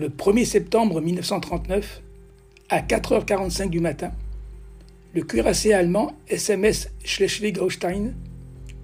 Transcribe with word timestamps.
le 0.00 0.08
1er 0.08 0.46
septembre 0.46 1.02
1939, 1.02 2.00
à 2.70 2.80
4h45 2.80 3.68
du 3.68 3.80
matin, 3.80 4.12
le 5.12 5.20
cuirassé 5.20 5.74
allemand 5.74 6.14
SMS 6.26 6.88
Schleswig-Holstein 7.04 8.14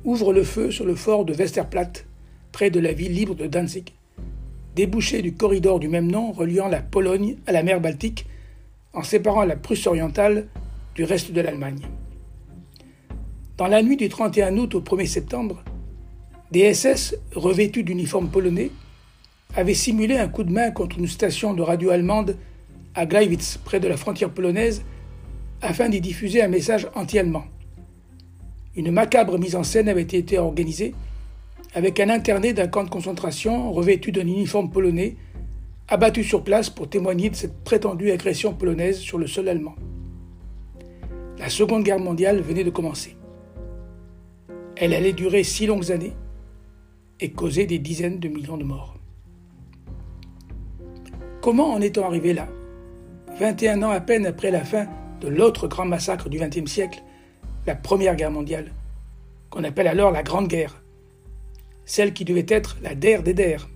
ouvre 0.04 0.34
le 0.34 0.44
feu 0.44 0.71
sur 0.71 0.84
le 0.84 0.94
fort 0.94 1.25
de 1.25 1.32
Westerplatte, 1.32 2.04
près 2.52 2.68
de 2.68 2.80
la 2.80 2.93
ville 2.93 3.14
libre 3.14 3.34
de 3.34 3.46
Danzig, 3.46 3.94
débouché 4.75 5.22
du 5.22 5.32
corridor 5.32 5.80
du 5.80 5.89
même 5.89 6.11
nom 6.11 6.32
reliant 6.32 6.68
la 6.68 6.82
Pologne 6.82 7.36
à 7.46 7.53
la 7.53 7.62
mer 7.62 7.80
Baltique, 7.80 8.26
en 8.93 9.03
séparant 9.03 9.46
la 9.46 9.57
Prusse 9.57 9.86
orientale 9.86 10.48
du 10.94 11.04
reste 11.04 11.32
de 11.32 11.40
l'Allemagne. 11.40 11.80
Dans 13.57 13.68
la 13.68 13.82
nuit 13.82 13.96
du 13.96 14.11
31 14.11 14.58
août 14.58 14.75
au 14.75 14.82
1er 14.82 15.07
septembre, 15.07 15.64
des 16.50 16.75
SS 16.75 17.17
revêtus 17.35 17.85
d'uniformes 17.85 18.29
polonais 18.29 18.71
avaient 19.55 19.75
simulé 19.75 20.18
un 20.18 20.29
coup 20.29 20.45
de 20.45 20.53
main 20.53 20.71
contre 20.71 20.99
une 20.99 21.07
station 21.07 21.55
de 21.55 21.63
radio 21.63 21.91
allemande 21.91 22.36
à 22.95 23.07
Gleiwitz, 23.07 23.59
près 23.59 23.81
de 23.81 23.89
la 23.89 23.96
frontière 23.96 24.31
polonaise, 24.31 24.82
afin 25.63 25.89
d'y 25.89 26.00
diffuser 26.00 26.43
un 26.43 26.49
message 26.49 26.89
anti-allemand. 26.95 27.45
Une 28.75 28.91
macabre 28.91 29.39
mise 29.39 29.57
en 29.57 29.63
scène 29.63 29.89
avait 29.89 30.03
été 30.03 30.39
organisée 30.39 30.95
avec 31.75 32.00
un 32.00 32.09
interné 32.09 32.53
d'un 32.53 32.69
camp 32.69 32.84
de 32.84 32.91
concentration 32.91 33.70
revêtu 33.72 34.12
d'un 34.12 34.27
uniforme 34.27 34.70
polonais, 34.70 35.17
abattu 35.89 36.25
sur 36.25 36.42
place 36.42 36.70
pour 36.70 36.89
témoigner 36.89 37.31
de 37.31 37.36
cette 37.36 37.62
prétendue 37.64 38.11
agression 38.11 38.55
polonaise 38.55 38.98
sur 38.98 39.19
le 39.19 39.27
sol 39.27 39.48
allemand. 39.48 39.75
La 41.39 41.50
Seconde 41.50 41.84
Guerre 41.84 41.98
mondiale 41.98 42.41
venait 42.41 42.64
de 42.64 42.70
commencer. 42.70 43.17
Elle 44.77 44.94
allait 44.94 45.12
durer 45.12 45.44
six 45.44 45.67
longues 45.67 45.92
années 45.92 46.14
et 47.20 47.31
causer 47.31 47.67
des 47.67 47.78
dizaines 47.78 48.19
de 48.19 48.28
millions 48.28 48.56
de 48.56 48.64
morts. 48.64 48.95
Comment 51.47 51.75
en 51.75 51.80
est-on 51.80 52.05
arrivé 52.05 52.33
là? 52.33 52.48
21 53.39 53.84
ans 53.84 53.91
à 53.91 54.00
peine 54.00 54.27
après 54.27 54.50
la 54.50 54.64
fin 54.64 54.89
de 55.20 55.28
l'autre 55.28 55.69
grand 55.69 55.84
massacre 55.84 56.28
du 56.28 56.41
XXe 56.41 56.69
siècle, 56.69 57.05
la 57.69 57.77
Première 57.77 58.16
Guerre 58.16 58.33
mondiale, 58.33 58.72
qu'on 59.48 59.62
appelle 59.62 59.86
alors 59.86 60.11
la 60.11 60.25
Grande 60.25 60.48
Guerre, 60.48 60.83
celle 61.84 62.14
qui 62.14 62.25
devait 62.25 62.47
être 62.48 62.78
la 62.83 62.97
der 62.97 63.22
des 63.22 63.33
der. 63.33 63.69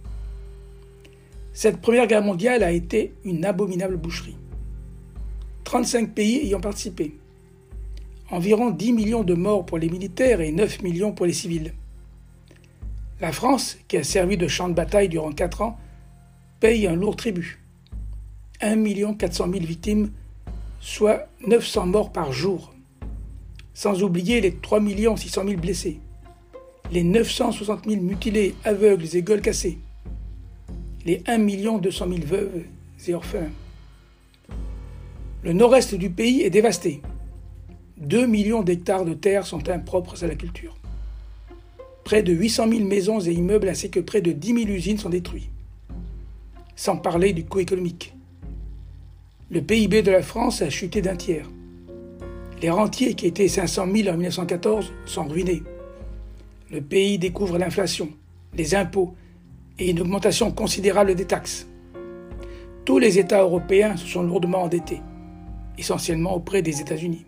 Cette 1.53 1.81
Première 1.81 2.09
Guerre 2.09 2.25
mondiale 2.25 2.65
a 2.65 2.73
été 2.73 3.15
une 3.25 3.45
abominable 3.45 3.99
boucherie. 3.99 4.37
35 5.63 6.13
pays 6.13 6.39
ayant 6.39 6.61
participé. 6.61 7.15
Environ 8.33 8.71
10 8.71 8.93
millions 8.95 9.23
de 9.23 9.35
morts 9.35 9.65
pour 9.65 9.79
les 9.79 9.89
militaires 9.89 10.41
et 10.41 10.51
9 10.51 10.83
millions 10.83 11.13
pour 11.13 11.25
les 11.25 11.33
civils. 11.33 11.73
La 13.21 13.31
France, 13.31 13.79
qui 13.87 13.97
a 13.97 14.03
servi 14.03 14.37
de 14.37 14.49
champ 14.49 14.69
de 14.69 14.75
bataille 14.75 15.09
durant 15.09 15.31
4 15.31 15.63
ans, 15.63 15.79
paye 16.59 16.89
un 16.89 16.97
lourd 16.97 17.15
tribut. 17.15 17.60
1 18.63 19.15
400 19.15 19.51
000 19.53 19.65
victimes, 19.65 20.11
soit 20.81 21.29
900 21.47 21.87
morts 21.87 22.13
par 22.13 22.33
jour, 22.33 22.73
sans 23.75 24.03
oublier 24.03 24.41
les 24.41 24.55
3 24.55 24.81
600 25.17 25.45
000 25.47 25.61
blessés, 25.61 26.01
les 26.93 27.03
960 27.03 27.89
000 27.89 28.03
mutilés, 28.03 28.55
aveugles 28.65 29.07
et 29.15 29.23
gueules 29.23 29.41
cassées, 29.41 29.79
les 31.07 31.23
1 31.27 31.39
200 31.79 32.07
000 32.09 32.21
veuves 32.27 32.65
et 33.07 33.15
orphelins. 33.15 33.53
Le 35.43 35.53
nord-est 35.55 35.95
du 35.95 36.11
pays 36.11 36.43
est 36.43 36.51
dévasté. 36.51 37.01
2 37.97 38.27
millions 38.27 38.63
d'hectares 38.63 39.07
de 39.07 39.15
terre 39.15 39.47
sont 39.47 39.69
impropres 39.71 40.23
à 40.23 40.27
la 40.27 40.35
culture. 40.35 40.77
Près 42.05 42.23
de 42.23 42.33
800 42.33 42.69
000 42.69 42.85
maisons 42.85 43.21
et 43.21 43.33
immeubles 43.33 43.69
ainsi 43.69 43.91
que 43.91 44.01
près 44.01 44.21
de 44.21 44.33
10 44.33 44.49
000 44.49 44.59
usines 44.69 44.99
sont 44.99 45.09
détruits. 45.09 45.49
Sans 46.77 46.97
parler 46.97 47.33
du 47.33 47.45
coût 47.45 47.61
économique. 47.61 48.15
Le 49.53 49.63
PIB 49.63 50.03
de 50.03 50.13
la 50.13 50.23
France 50.23 50.63
a 50.63 50.71
chuté 50.71 51.03
d'un 51.03 51.17
tiers. 51.17 51.51
Les 52.63 52.71
rentiers 52.71 53.15
qui 53.15 53.27
étaient 53.27 53.49
500 53.49 53.89
000 53.93 54.09
en 54.09 54.13
1914 54.13 54.93
sont 55.07 55.25
ruinés. 55.25 55.65
Le 56.71 56.81
pays 56.81 57.19
découvre 57.19 57.59
l'inflation, 57.59 58.11
les 58.57 58.77
impôts 58.77 59.13
et 59.77 59.91
une 59.91 60.03
augmentation 60.03 60.53
considérable 60.53 61.17
des 61.17 61.25
taxes. 61.25 61.67
Tous 62.85 63.01
les 63.01 63.19
États 63.19 63.43
européens 63.43 63.97
se 63.97 64.07
sont 64.07 64.23
lourdement 64.23 64.63
endettés, 64.63 65.01
essentiellement 65.77 66.37
auprès 66.37 66.63
des 66.63 66.81
États-Unis. 66.81 67.27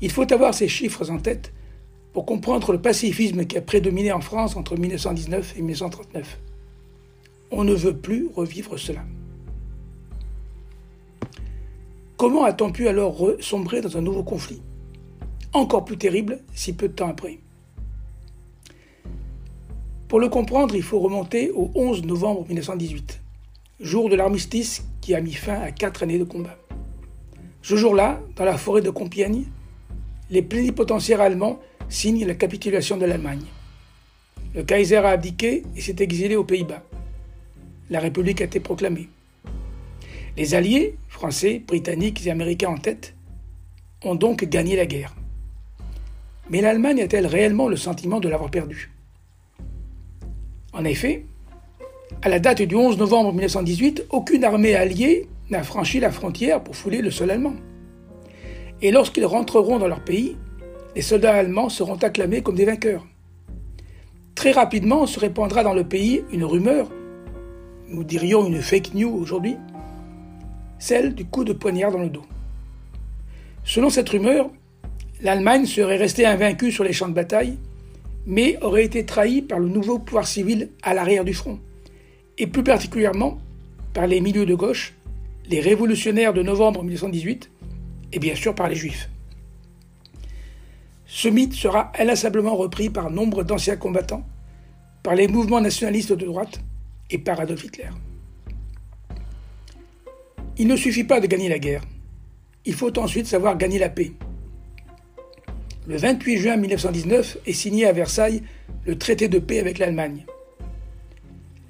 Il 0.00 0.12
faut 0.12 0.32
avoir 0.32 0.54
ces 0.54 0.68
chiffres 0.68 1.10
en 1.10 1.18
tête 1.18 1.52
pour 2.12 2.24
comprendre 2.24 2.70
le 2.70 2.80
pacifisme 2.80 3.46
qui 3.46 3.58
a 3.58 3.62
prédominé 3.62 4.12
en 4.12 4.20
France 4.20 4.54
entre 4.54 4.76
1919 4.76 5.54
et 5.58 5.60
1939. 5.60 6.38
On 7.50 7.64
ne 7.64 7.74
veut 7.74 7.96
plus 7.96 8.28
revivre 8.32 8.78
cela. 8.78 9.00
Comment 12.18 12.42
a-t-on 12.42 12.72
pu 12.72 12.88
alors 12.88 13.24
sombrer 13.38 13.80
dans 13.80 13.96
un 13.96 14.00
nouveau 14.00 14.24
conflit? 14.24 14.60
Encore 15.52 15.84
plus 15.84 15.96
terrible 15.96 16.40
si 16.52 16.72
peu 16.72 16.88
de 16.88 16.92
temps 16.92 17.08
après. 17.08 17.38
Pour 20.08 20.18
le 20.18 20.28
comprendre, 20.28 20.74
il 20.74 20.82
faut 20.82 20.98
remonter 20.98 21.52
au 21.52 21.70
11 21.76 22.02
novembre 22.02 22.44
1918, 22.48 23.20
jour 23.78 24.08
de 24.08 24.16
l'armistice 24.16 24.84
qui 25.00 25.14
a 25.14 25.20
mis 25.20 25.32
fin 25.32 25.60
à 25.60 25.70
quatre 25.70 26.02
années 26.02 26.18
de 26.18 26.24
combat. 26.24 26.58
Ce 27.62 27.76
jour-là, 27.76 28.20
dans 28.34 28.44
la 28.44 28.58
forêt 28.58 28.82
de 28.82 28.90
Compiègne, 28.90 29.44
les 30.28 30.42
plénipotentiaires 30.42 31.20
allemands 31.20 31.60
signe 31.88 32.26
la 32.26 32.34
capitulation 32.34 32.96
de 32.96 33.06
l'Allemagne. 33.06 33.44
Le 34.56 34.64
Kaiser 34.64 34.96
a 34.96 35.10
abdiqué 35.10 35.62
et 35.76 35.80
s'est 35.80 35.96
exilé 36.00 36.34
aux 36.34 36.42
Pays-Bas. 36.42 36.82
La 37.90 38.00
République 38.00 38.40
a 38.40 38.46
été 38.46 38.58
proclamée. 38.58 39.08
Les 40.38 40.54
Alliés, 40.54 40.94
Français, 41.08 41.60
Britanniques 41.66 42.24
et 42.24 42.30
Américains 42.30 42.68
en 42.68 42.76
tête, 42.76 43.16
ont 44.04 44.14
donc 44.14 44.44
gagné 44.44 44.76
la 44.76 44.86
guerre. 44.86 45.16
Mais 46.48 46.60
l'Allemagne 46.60 47.02
a-t-elle 47.02 47.26
réellement 47.26 47.66
le 47.66 47.74
sentiment 47.74 48.20
de 48.20 48.28
l'avoir 48.28 48.48
perdue? 48.48 48.92
En 50.72 50.84
effet, 50.84 51.26
à 52.22 52.28
la 52.28 52.38
date 52.38 52.62
du 52.62 52.76
11 52.76 52.98
novembre 52.98 53.32
1918, 53.32 54.06
aucune 54.10 54.44
armée 54.44 54.76
alliée 54.76 55.28
n'a 55.50 55.64
franchi 55.64 55.98
la 55.98 56.12
frontière 56.12 56.62
pour 56.62 56.76
fouler 56.76 57.02
le 57.02 57.10
sol 57.10 57.32
allemand. 57.32 57.56
Et 58.80 58.92
lorsqu'ils 58.92 59.26
rentreront 59.26 59.80
dans 59.80 59.88
leur 59.88 60.04
pays, 60.04 60.36
les 60.94 61.02
soldats 61.02 61.34
allemands 61.34 61.68
seront 61.68 61.96
acclamés 61.96 62.42
comme 62.42 62.54
des 62.54 62.64
vainqueurs. 62.64 63.04
Très 64.36 64.52
rapidement 64.52 65.04
se 65.08 65.18
répandra 65.18 65.64
dans 65.64 65.74
le 65.74 65.82
pays 65.82 66.22
une 66.30 66.44
rumeur, 66.44 66.88
nous 67.88 68.04
dirions 68.04 68.46
une 68.46 68.62
fake 68.62 68.94
news 68.94 69.18
aujourd'hui, 69.20 69.56
celle 70.78 71.14
du 71.14 71.24
coup 71.24 71.44
de 71.44 71.52
poignard 71.52 71.92
dans 71.92 71.98
le 71.98 72.08
dos. 72.08 72.24
Selon 73.64 73.90
cette 73.90 74.08
rumeur, 74.08 74.50
l'Allemagne 75.20 75.66
serait 75.66 75.96
restée 75.96 76.26
invaincue 76.26 76.72
sur 76.72 76.84
les 76.84 76.92
champs 76.92 77.08
de 77.08 77.14
bataille, 77.14 77.58
mais 78.26 78.58
aurait 78.62 78.84
été 78.84 79.04
trahie 79.04 79.42
par 79.42 79.58
le 79.58 79.68
nouveau 79.68 79.98
pouvoir 79.98 80.26
civil 80.26 80.70
à 80.82 80.94
l'arrière 80.94 81.24
du 81.24 81.34
front, 81.34 81.58
et 82.36 82.46
plus 82.46 82.62
particulièrement 82.62 83.38
par 83.94 84.06
les 84.06 84.20
milieux 84.20 84.46
de 84.46 84.54
gauche, 84.54 84.94
les 85.48 85.60
révolutionnaires 85.60 86.34
de 86.34 86.42
novembre 86.42 86.82
1918, 86.82 87.50
et 88.12 88.18
bien 88.18 88.34
sûr 88.34 88.54
par 88.54 88.68
les 88.68 88.74
juifs. 88.74 89.08
Ce 91.06 91.28
mythe 91.28 91.54
sera 91.54 91.90
inlassablement 91.98 92.54
repris 92.54 92.90
par 92.90 93.10
nombre 93.10 93.42
d'anciens 93.42 93.76
combattants, 93.76 94.26
par 95.02 95.14
les 95.14 95.26
mouvements 95.26 95.60
nationalistes 95.60 96.12
de 96.12 96.26
droite 96.26 96.60
et 97.10 97.18
par 97.18 97.40
Adolf 97.40 97.64
Hitler. 97.64 97.88
Il 100.60 100.66
ne 100.66 100.76
suffit 100.76 101.04
pas 101.04 101.20
de 101.20 101.28
gagner 101.28 101.48
la 101.48 101.60
guerre, 101.60 101.82
il 102.64 102.74
faut 102.74 102.98
ensuite 102.98 103.26
savoir 103.26 103.56
gagner 103.56 103.78
la 103.78 103.88
paix. 103.88 104.12
Le 105.86 105.96
28 105.96 106.36
juin 106.36 106.56
1919 106.56 107.38
est 107.46 107.52
signé 107.52 107.86
à 107.86 107.92
Versailles 107.92 108.42
le 108.84 108.98
traité 108.98 109.28
de 109.28 109.38
paix 109.38 109.60
avec 109.60 109.78
l'Allemagne. 109.78 110.26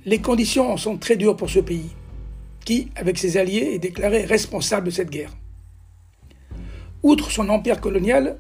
Les 0.06 0.20
conditions 0.20 0.72
en 0.72 0.76
sont 0.78 0.96
très 0.96 1.16
dures 1.16 1.36
pour 1.36 1.50
ce 1.50 1.60
pays, 1.60 1.90
qui, 2.64 2.88
avec 2.96 3.18
ses 3.18 3.36
alliés, 3.36 3.74
est 3.74 3.78
déclaré 3.78 4.24
responsable 4.24 4.86
de 4.86 4.90
cette 4.90 5.10
guerre. 5.10 5.36
Outre 7.02 7.30
son 7.30 7.48
empire 7.50 7.80
colonial, 7.80 8.38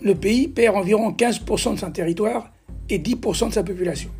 le 0.00 0.14
pays 0.14 0.48
perd 0.48 0.76
environ 0.76 1.12
15% 1.12 1.74
de 1.74 1.78
son 1.78 1.90
territoire 1.90 2.50
et 2.88 2.98
10% 2.98 3.50
de 3.50 3.52
sa 3.52 3.62
population. 3.62 4.10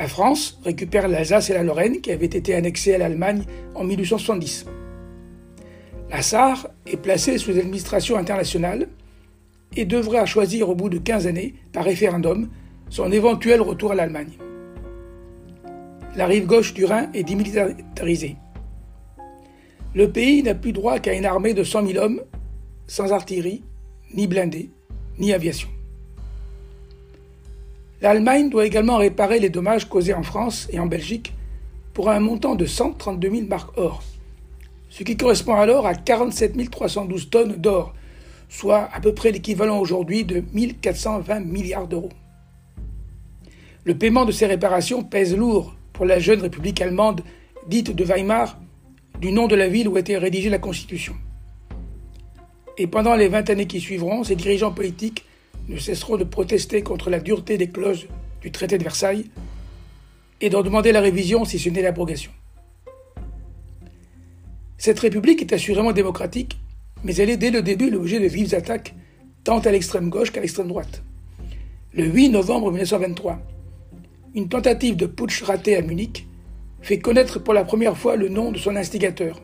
La 0.00 0.08
France 0.08 0.58
récupère 0.64 1.08
l'Alsace 1.08 1.50
et 1.50 1.52
la 1.52 1.62
Lorraine 1.62 2.00
qui 2.00 2.10
avaient 2.10 2.24
été 2.24 2.54
annexées 2.54 2.94
à 2.94 2.98
l'Allemagne 2.98 3.42
en 3.74 3.84
1870. 3.84 4.64
La 6.08 6.22
Sarre 6.22 6.68
est 6.86 6.96
placée 6.96 7.36
sous 7.36 7.50
administration 7.50 8.16
internationale 8.16 8.88
et 9.76 9.84
devra 9.84 10.24
choisir 10.24 10.70
au 10.70 10.74
bout 10.74 10.88
de 10.88 10.96
15 10.96 11.26
années, 11.26 11.54
par 11.74 11.84
référendum, 11.84 12.48
son 12.88 13.12
éventuel 13.12 13.60
retour 13.60 13.92
à 13.92 13.94
l'Allemagne. 13.94 14.38
La 16.16 16.24
rive 16.24 16.46
gauche 16.46 16.72
du 16.72 16.86
Rhin 16.86 17.10
est 17.12 17.24
démilitarisée. 17.24 18.36
Le 19.94 20.10
pays 20.10 20.42
n'a 20.42 20.54
plus 20.54 20.72
droit 20.72 20.98
qu'à 20.98 21.12
une 21.12 21.26
armée 21.26 21.52
de 21.52 21.62
100 21.62 21.86
000 21.86 22.02
hommes, 22.02 22.22
sans 22.86 23.12
artillerie, 23.12 23.64
ni 24.14 24.26
blindés, 24.26 24.70
ni 25.18 25.34
aviation. 25.34 25.68
L'Allemagne 28.02 28.48
doit 28.48 28.64
également 28.64 28.96
réparer 28.96 29.40
les 29.40 29.50
dommages 29.50 29.88
causés 29.88 30.14
en 30.14 30.22
France 30.22 30.68
et 30.72 30.78
en 30.78 30.86
Belgique 30.86 31.34
pour 31.92 32.08
un 32.08 32.20
montant 32.20 32.54
de 32.54 32.64
132 32.64 33.30
000 33.30 33.46
marques 33.46 33.76
or, 33.76 34.02
ce 34.88 35.02
qui 35.02 35.16
correspond 35.16 35.54
alors 35.54 35.86
à 35.86 35.94
47 35.94 36.70
312 36.70 37.28
tonnes 37.28 37.56
d'or, 37.56 37.92
soit 38.48 38.88
à 38.92 39.00
peu 39.00 39.12
près 39.12 39.32
l'équivalent 39.32 39.78
aujourd'hui 39.78 40.24
de 40.24 40.42
1420 40.52 41.40
milliards 41.40 41.88
d'euros. 41.88 42.12
Le 43.84 43.94
paiement 43.94 44.24
de 44.24 44.32
ces 44.32 44.46
réparations 44.46 45.02
pèse 45.02 45.36
lourd 45.36 45.74
pour 45.92 46.06
la 46.06 46.18
jeune 46.18 46.40
République 46.40 46.80
allemande 46.80 47.22
dite 47.66 47.94
de 47.94 48.04
Weimar, 48.04 48.58
du 49.20 49.32
nom 49.32 49.46
de 49.46 49.56
la 49.56 49.68
ville 49.68 49.88
où 49.88 49.98
été 49.98 50.16
rédigée 50.16 50.48
la 50.48 50.58
Constitution. 50.58 51.14
Et 52.78 52.86
pendant 52.86 53.14
les 53.14 53.28
20 53.28 53.50
années 53.50 53.66
qui 53.66 53.80
suivront, 53.80 54.24
ces 54.24 54.36
dirigeants 54.36 54.72
politiques 54.72 55.24
ne 55.70 55.78
cesseront 55.78 56.16
de 56.16 56.24
protester 56.24 56.82
contre 56.82 57.10
la 57.10 57.20
dureté 57.20 57.56
des 57.56 57.70
clauses 57.70 58.08
du 58.42 58.50
traité 58.50 58.76
de 58.76 58.82
Versailles 58.82 59.30
et 60.40 60.50
d'en 60.50 60.62
demander 60.62 60.90
la 60.90 61.00
révision 61.00 61.44
si 61.44 61.58
ce 61.60 61.68
n'est 61.68 61.80
l'abrogation. 61.80 62.32
Cette 64.78 64.98
République 64.98 65.42
est 65.42 65.52
assurément 65.52 65.92
démocratique, 65.92 66.58
mais 67.04 67.14
elle 67.16 67.30
est 67.30 67.36
dès 67.36 67.50
le 67.50 67.62
début 67.62 67.88
l'objet 67.88 68.18
de 68.18 68.26
vives 68.26 68.54
attaques, 68.54 68.94
tant 69.44 69.60
à 69.60 69.70
l'extrême 69.70 70.10
gauche 70.10 70.32
qu'à 70.32 70.40
l'extrême 70.40 70.68
droite. 70.68 71.02
Le 71.92 72.04
8 72.04 72.30
novembre 72.30 72.70
1923, 72.70 73.40
une 74.34 74.48
tentative 74.48 74.96
de 74.96 75.06
putsch 75.06 75.42
ratée 75.42 75.76
à 75.76 75.82
Munich 75.82 76.26
fait 76.82 76.98
connaître 76.98 77.38
pour 77.38 77.54
la 77.54 77.64
première 77.64 77.96
fois 77.96 78.16
le 78.16 78.28
nom 78.28 78.50
de 78.50 78.58
son 78.58 78.74
instigateur, 78.74 79.40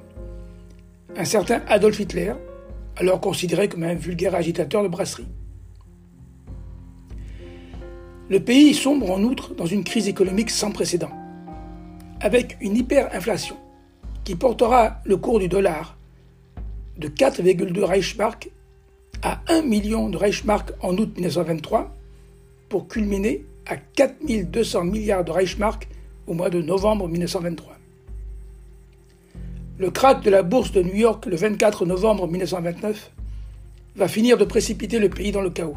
un 1.17 1.25
certain 1.25 1.63
Adolf 1.69 2.01
Hitler, 2.01 2.33
alors 2.97 3.21
considéré 3.21 3.69
comme 3.69 3.85
un 3.85 3.95
vulgaire 3.95 4.35
agitateur 4.35 4.83
de 4.83 4.89
brasserie. 4.89 5.27
Le 8.29 8.41
pays 8.41 8.75
sombre 8.75 9.13
en 9.13 9.23
outre 9.23 9.55
dans 9.55 9.67
une 9.67 9.85
crise 9.85 10.09
économique 10.09 10.51
sans 10.51 10.73
précédent, 10.73 11.13
avec 12.21 12.57
une 12.61 12.77
hyperinflation 12.77 13.57
qui 14.25 14.35
portera 14.35 15.01
le 15.05 15.17
cours 15.17 15.39
du 15.39 15.47
dollar 15.47 15.97
de 16.99 17.07
4,2 17.07 17.85
Reichsmark 17.85 18.51
à 19.23 19.43
1 19.47 19.63
million 19.63 20.09
de 20.09 20.17
Reichsmark 20.17 20.73
en 20.81 20.97
août 20.97 21.13
1923 21.15 21.95
pour 22.69 22.89
culminer 22.89 23.45
à 23.65 23.77
4200 23.77 24.83
milliards 24.83 25.25
de 25.25 25.31
Reichsmark 25.31 25.87
au 26.27 26.35
mois 26.35 26.51
de 26.51 26.61
novembre 26.61 27.07
1923. 27.07 27.77
Le 29.79 29.91
krach 29.93 30.25
de 30.25 30.31
la 30.31 30.43
bourse 30.43 30.73
de 30.73 30.83
New 30.83 30.97
York 30.97 31.27
le 31.27 31.37
24 31.37 31.87
novembre 31.87 32.27
1929 32.27 33.13
va 33.95 34.09
finir 34.09 34.37
de 34.37 34.45
précipiter 34.45 34.99
le 34.99 35.11
pays 35.11 35.31
dans 35.31 35.43
le 35.43 35.51
chaos. 35.51 35.77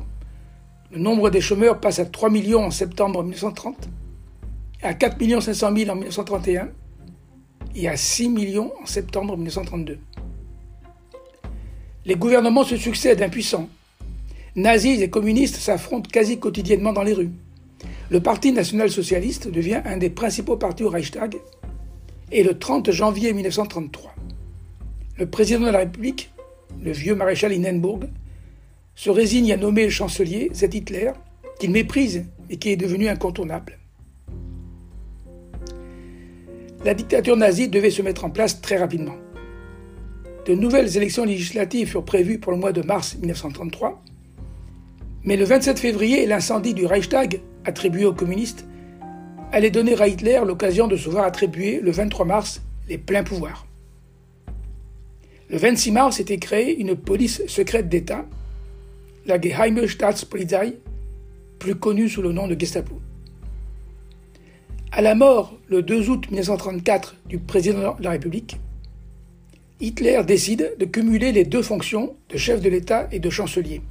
Le 0.91 0.97
nombre 0.97 1.29
des 1.29 1.39
chômeurs 1.39 1.79
passe 1.79 1.99
à 1.99 2.05
3 2.05 2.31
millions 2.31 2.65
en 2.65 2.71
septembre 2.71 3.21
1930, 3.21 3.89
à 4.81 4.95
4 4.95 5.39
500 5.39 5.75
000 5.75 5.91
en 5.91 5.95
1931 5.95 6.69
et 7.75 7.87
à 7.87 7.95
6 7.95 8.29
millions 8.29 8.71
en 8.81 8.87
septembre 8.87 9.37
1932. 9.37 9.99
Les 12.05 12.15
gouvernements 12.15 12.63
se 12.63 12.75
succèdent 12.75 13.21
impuissants. 13.21 13.69
Nazis 14.55 14.99
et 15.01 15.11
communistes 15.11 15.57
s'affrontent 15.57 16.09
quasi 16.11 16.39
quotidiennement 16.39 16.91
dans 16.91 17.03
les 17.03 17.13
rues. 17.13 17.31
Le 18.09 18.19
Parti 18.19 18.51
national-socialiste 18.51 19.47
devient 19.47 19.83
un 19.85 19.97
des 19.97 20.09
principaux 20.09 20.57
partis 20.57 20.83
au 20.83 20.89
Reichstag 20.89 21.37
et 22.31 22.41
le 22.41 22.57
30 22.57 22.89
janvier 22.89 23.31
1933, 23.33 24.15
le 25.19 25.27
président 25.27 25.67
de 25.67 25.69
la 25.69 25.79
République, 25.79 26.31
le 26.81 26.91
vieux 26.91 27.13
maréchal 27.13 27.53
Hindenburg, 27.53 28.07
se 28.99 29.09
résigne 29.09 29.53
à 29.53 29.55
nommer 29.55 29.85
le 29.85 29.89
chancelier, 29.89 30.49
cet 30.51 30.75
Hitler, 30.75 31.11
qu'il 31.57 31.71
méprise 31.71 32.25
et 32.49 32.57
qui 32.57 32.67
est 32.67 32.75
devenu 32.75 33.07
incontournable. 33.07 33.79
La 36.83 36.93
dictature 36.93 37.37
nazie 37.37 37.69
devait 37.69 37.91
se 37.91 38.01
mettre 38.01 38.25
en 38.25 38.29
place 38.29 38.59
très 38.59 38.75
rapidement. 38.75 39.15
De 40.45 40.53
nouvelles 40.53 40.97
élections 40.97 41.23
législatives 41.23 41.87
furent 41.87 42.03
prévues 42.03 42.39
pour 42.39 42.51
le 42.51 42.57
mois 42.57 42.73
de 42.73 42.81
mars 42.81 43.15
1933, 43.15 44.03
mais 45.23 45.37
le 45.37 45.45
27 45.45 45.79
février, 45.79 46.25
l'incendie 46.25 46.73
du 46.73 46.85
Reichstag, 46.85 47.39
attribué 47.63 48.03
aux 48.03 48.13
communistes, 48.13 48.65
allait 49.53 49.71
donner 49.71 49.97
à 50.01 50.09
Hitler 50.09 50.41
l'occasion 50.45 50.87
de 50.89 50.97
se 50.97 51.07
voir 51.07 51.23
attribuer 51.23 51.79
le 51.79 51.91
23 51.91 52.25
mars 52.25 52.61
les 52.89 52.97
pleins 52.97 53.23
pouvoirs. 53.23 53.65
Le 55.49 55.57
26 55.57 55.91
mars 55.91 56.19
était 56.19 56.37
créée 56.37 56.77
une 56.77 56.97
police 56.97 57.43
secrète 57.47 57.87
d'État 57.87 58.25
la 59.25 59.39
Geheime 59.39 59.87
Staatspolizei, 59.87 60.79
plus 61.59 61.75
connue 61.75 62.09
sous 62.09 62.21
le 62.21 62.31
nom 62.31 62.47
de 62.47 62.59
Gestapo. 62.59 62.99
À 64.91 65.01
la 65.01 65.13
mort, 65.13 65.57
le 65.67 65.83
2 65.83 66.09
août 66.09 66.29
1934, 66.29 67.15
du 67.27 67.37
président 67.37 67.95
de 67.95 68.03
la 68.03 68.11
République, 68.11 68.57
Hitler 69.79 70.21
décide 70.25 70.75
de 70.77 70.85
cumuler 70.85 71.31
les 71.31 71.45
deux 71.45 71.61
fonctions 71.61 72.15
de 72.29 72.37
chef 72.37 72.59
de 72.61 72.69
l'État 72.69 73.07
et 73.11 73.19
de 73.19 73.29
chancelier. 73.29 73.81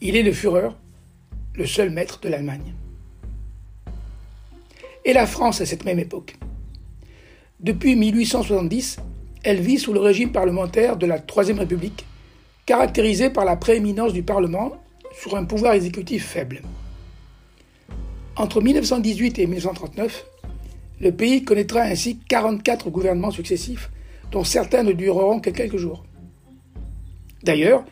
Il 0.00 0.16
est 0.16 0.22
le 0.22 0.32
Führer, 0.32 0.70
le 1.54 1.66
seul 1.66 1.90
maître 1.90 2.20
de 2.20 2.28
l'Allemagne. 2.28 2.74
Et 5.04 5.12
la 5.12 5.26
France 5.26 5.60
à 5.60 5.66
cette 5.66 5.84
même 5.84 5.98
époque. 5.98 6.36
Depuis 7.60 7.94
1870, 7.96 8.98
elle 9.44 9.60
vit 9.60 9.78
sous 9.78 9.92
le 9.92 10.00
régime 10.00 10.32
parlementaire 10.32 10.96
de 10.96 11.06
la 11.06 11.18
Troisième 11.18 11.58
République 11.58 12.04
caractérisée 12.66 13.30
par 13.30 13.44
la 13.44 13.56
prééminence 13.56 14.12
du 14.12 14.22
Parlement 14.22 14.72
sur 15.20 15.36
un 15.36 15.44
pouvoir 15.44 15.74
exécutif 15.74 16.26
faible. 16.26 16.62
Entre 18.36 18.60
1918 18.62 19.38
et 19.40 19.46
1939, 19.46 20.26
le 21.00 21.12
pays 21.12 21.44
connaîtra 21.44 21.82
ainsi 21.82 22.18
44 22.28 22.88
gouvernements 22.90 23.30
successifs, 23.30 23.90
dont 24.30 24.44
certains 24.44 24.84
ne 24.84 24.92
dureront 24.92 25.40
que 25.40 25.50
quelques 25.50 25.76
jours. 25.76 26.04
D'ailleurs, 27.42 27.84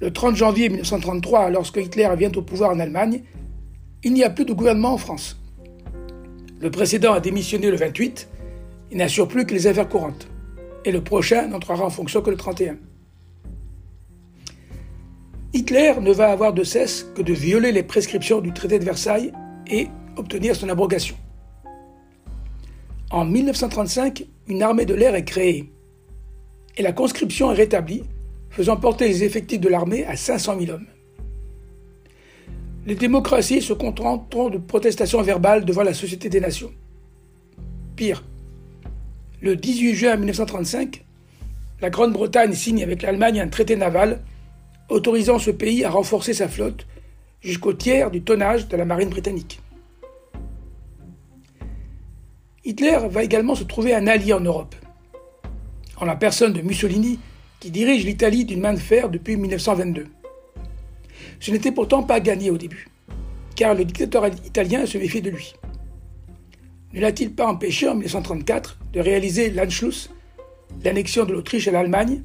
le 0.00 0.12
30 0.12 0.36
janvier 0.36 0.68
1933, 0.68 1.50
lorsque 1.50 1.76
Hitler 1.76 2.08
vient 2.16 2.32
au 2.32 2.42
pouvoir 2.42 2.70
en 2.70 2.80
Allemagne, 2.80 3.22
il 4.04 4.12
n'y 4.12 4.22
a 4.22 4.30
plus 4.30 4.44
de 4.44 4.52
gouvernement 4.52 4.94
en 4.94 4.98
France. 4.98 5.40
Le 6.60 6.70
précédent 6.70 7.12
a 7.12 7.20
démissionné 7.20 7.70
le 7.70 7.76
28, 7.76 8.28
il 8.92 8.98
n'assure 8.98 9.28
plus 9.28 9.44
que 9.44 9.54
les 9.54 9.66
affaires 9.66 9.88
courantes, 9.88 10.28
et 10.84 10.92
le 10.92 11.02
prochain 11.02 11.48
n'entrera 11.48 11.84
en 11.84 11.90
fonction 11.90 12.22
que 12.22 12.30
le 12.30 12.36
31. 12.36 12.76
Hitler 15.54 15.94
ne 16.00 16.10
va 16.10 16.32
avoir 16.32 16.52
de 16.52 16.64
cesse 16.64 17.06
que 17.14 17.22
de 17.22 17.32
violer 17.32 17.70
les 17.70 17.84
prescriptions 17.84 18.40
du 18.40 18.52
traité 18.52 18.80
de 18.80 18.84
Versailles 18.84 19.32
et 19.70 19.86
obtenir 20.16 20.56
son 20.56 20.68
abrogation. 20.68 21.14
En 23.12 23.24
1935, 23.24 24.24
une 24.48 24.64
armée 24.64 24.84
de 24.84 24.94
l'air 24.94 25.14
est 25.14 25.24
créée 25.24 25.72
et 26.76 26.82
la 26.82 26.90
conscription 26.90 27.52
est 27.52 27.54
rétablie, 27.54 28.02
faisant 28.50 28.76
porter 28.76 29.06
les 29.06 29.22
effectifs 29.22 29.60
de 29.60 29.68
l'armée 29.68 30.04
à 30.06 30.16
500 30.16 30.58
000 30.58 30.72
hommes. 30.72 30.86
Les 32.84 32.96
démocraties 32.96 33.62
se 33.62 33.72
contenteront 33.72 34.50
de 34.50 34.58
protestations 34.58 35.22
verbales 35.22 35.64
devant 35.64 35.84
la 35.84 35.94
Société 35.94 36.28
des 36.28 36.40
Nations. 36.40 36.72
Pire, 37.94 38.24
le 39.40 39.54
18 39.54 39.94
juin 39.94 40.16
1935, 40.16 41.04
la 41.80 41.90
Grande-Bretagne 41.90 42.54
signe 42.54 42.82
avec 42.82 43.02
l'Allemagne 43.02 43.40
un 43.40 43.48
traité 43.48 43.76
naval 43.76 44.20
autorisant 44.88 45.38
ce 45.38 45.50
pays 45.50 45.84
à 45.84 45.90
renforcer 45.90 46.34
sa 46.34 46.48
flotte 46.48 46.86
jusqu'au 47.40 47.72
tiers 47.72 48.10
du 48.10 48.22
tonnage 48.22 48.68
de 48.68 48.76
la 48.76 48.84
marine 48.84 49.10
britannique. 49.10 49.60
Hitler 52.64 52.98
va 53.10 53.22
également 53.22 53.54
se 53.54 53.64
trouver 53.64 53.94
un 53.94 54.06
allié 54.06 54.32
en 54.32 54.40
Europe, 54.40 54.74
en 55.98 56.06
la 56.06 56.16
personne 56.16 56.54
de 56.54 56.62
Mussolini, 56.62 57.18
qui 57.60 57.70
dirige 57.70 58.04
l'Italie 58.04 58.44
d'une 58.44 58.60
main 58.60 58.72
de 58.72 58.78
fer 58.78 59.10
depuis 59.10 59.36
1922. 59.36 60.06
Ce 61.40 61.50
n'était 61.50 61.72
pourtant 61.72 62.02
pas 62.02 62.20
gagné 62.20 62.50
au 62.50 62.56
début, 62.56 62.88
car 63.54 63.74
le 63.74 63.84
dictateur 63.84 64.26
italien 64.26 64.86
se 64.86 64.96
méfiait 64.96 65.20
de 65.20 65.30
lui. 65.30 65.54
Ne 66.94 67.00
l'a-t-il 67.00 67.34
pas 67.34 67.46
empêché 67.46 67.88
en 67.88 67.94
1934 67.94 68.78
de 68.92 69.00
réaliser 69.00 69.50
l'Anschluss, 69.50 70.10
l'annexion 70.84 71.24
de 71.24 71.32
l'Autriche 71.32 71.68
à 71.68 71.72
l'Allemagne, 71.72 72.22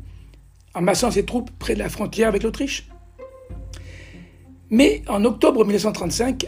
en 0.74 0.82
massant 0.82 1.12
ses 1.12 1.26
troupes 1.26 1.52
près 1.60 1.74
de 1.74 1.80
la 1.80 1.90
frontière 1.90 2.28
avec 2.28 2.44
l'Autriche. 2.44 2.90
Mais 4.70 5.02
en 5.08 5.26
octobre 5.26 5.66
1935, 5.66 6.46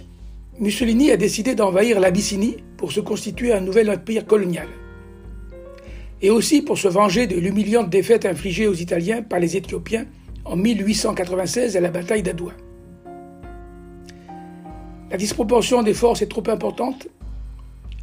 Mussolini 0.60 1.12
a 1.12 1.18
décidé 1.18 1.56
d'envahir 1.56 2.00
l'Abyssinie 2.00 2.58
pour 2.78 2.92
se 2.92 3.00
constituer 3.00 3.52
un 3.52 3.62
nouvel 3.62 3.90
empire 3.90 4.26
colonial. 4.26 4.68
Et 6.22 6.30
aussi 6.30 6.62
pour 6.62 6.78
se 6.78 6.88
venger 6.88 7.26
de 7.26 7.36
l'humiliante 7.36 7.90
défaite 7.90 8.26
infligée 8.26 8.68
aux 8.68 8.76
Italiens 8.76 9.24
par 9.24 9.40
les 9.40 9.58
Éthiopiens 9.58 10.06
en 10.46 10.56
1896 10.56 11.78
à 11.78 11.80
la 11.80 11.90
bataille 11.90 12.22
d'Adoua. 12.22 12.54
La 15.10 15.18
disproportion 15.18 15.82
des 15.82 15.96
forces 15.96 16.22
est 16.22 16.28
trop 16.28 16.44
importante 16.48 17.08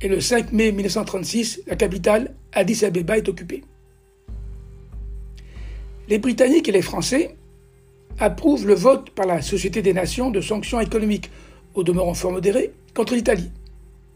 et 0.02 0.08
le 0.08 0.20
5 0.20 0.52
mai 0.52 0.72
1936, 0.72 1.62
la 1.66 1.76
capitale, 1.76 2.34
Addis 2.52 2.84
Abeba, 2.84 3.18
est 3.18 3.28
occupée 3.28 3.62
les 6.08 6.18
Britanniques 6.18 6.68
et 6.68 6.72
les 6.72 6.82
Français 6.82 7.36
approuvent 8.18 8.66
le 8.66 8.74
vote 8.74 9.10
par 9.10 9.26
la 9.26 9.42
Société 9.42 9.82
des 9.82 9.92
Nations 9.92 10.30
de 10.30 10.40
sanctions 10.40 10.80
économiques, 10.80 11.30
au 11.74 11.84
demeurant 11.84 12.14
fort 12.14 12.32
modérées, 12.32 12.72
contre 12.94 13.14
l'Italie, 13.14 13.50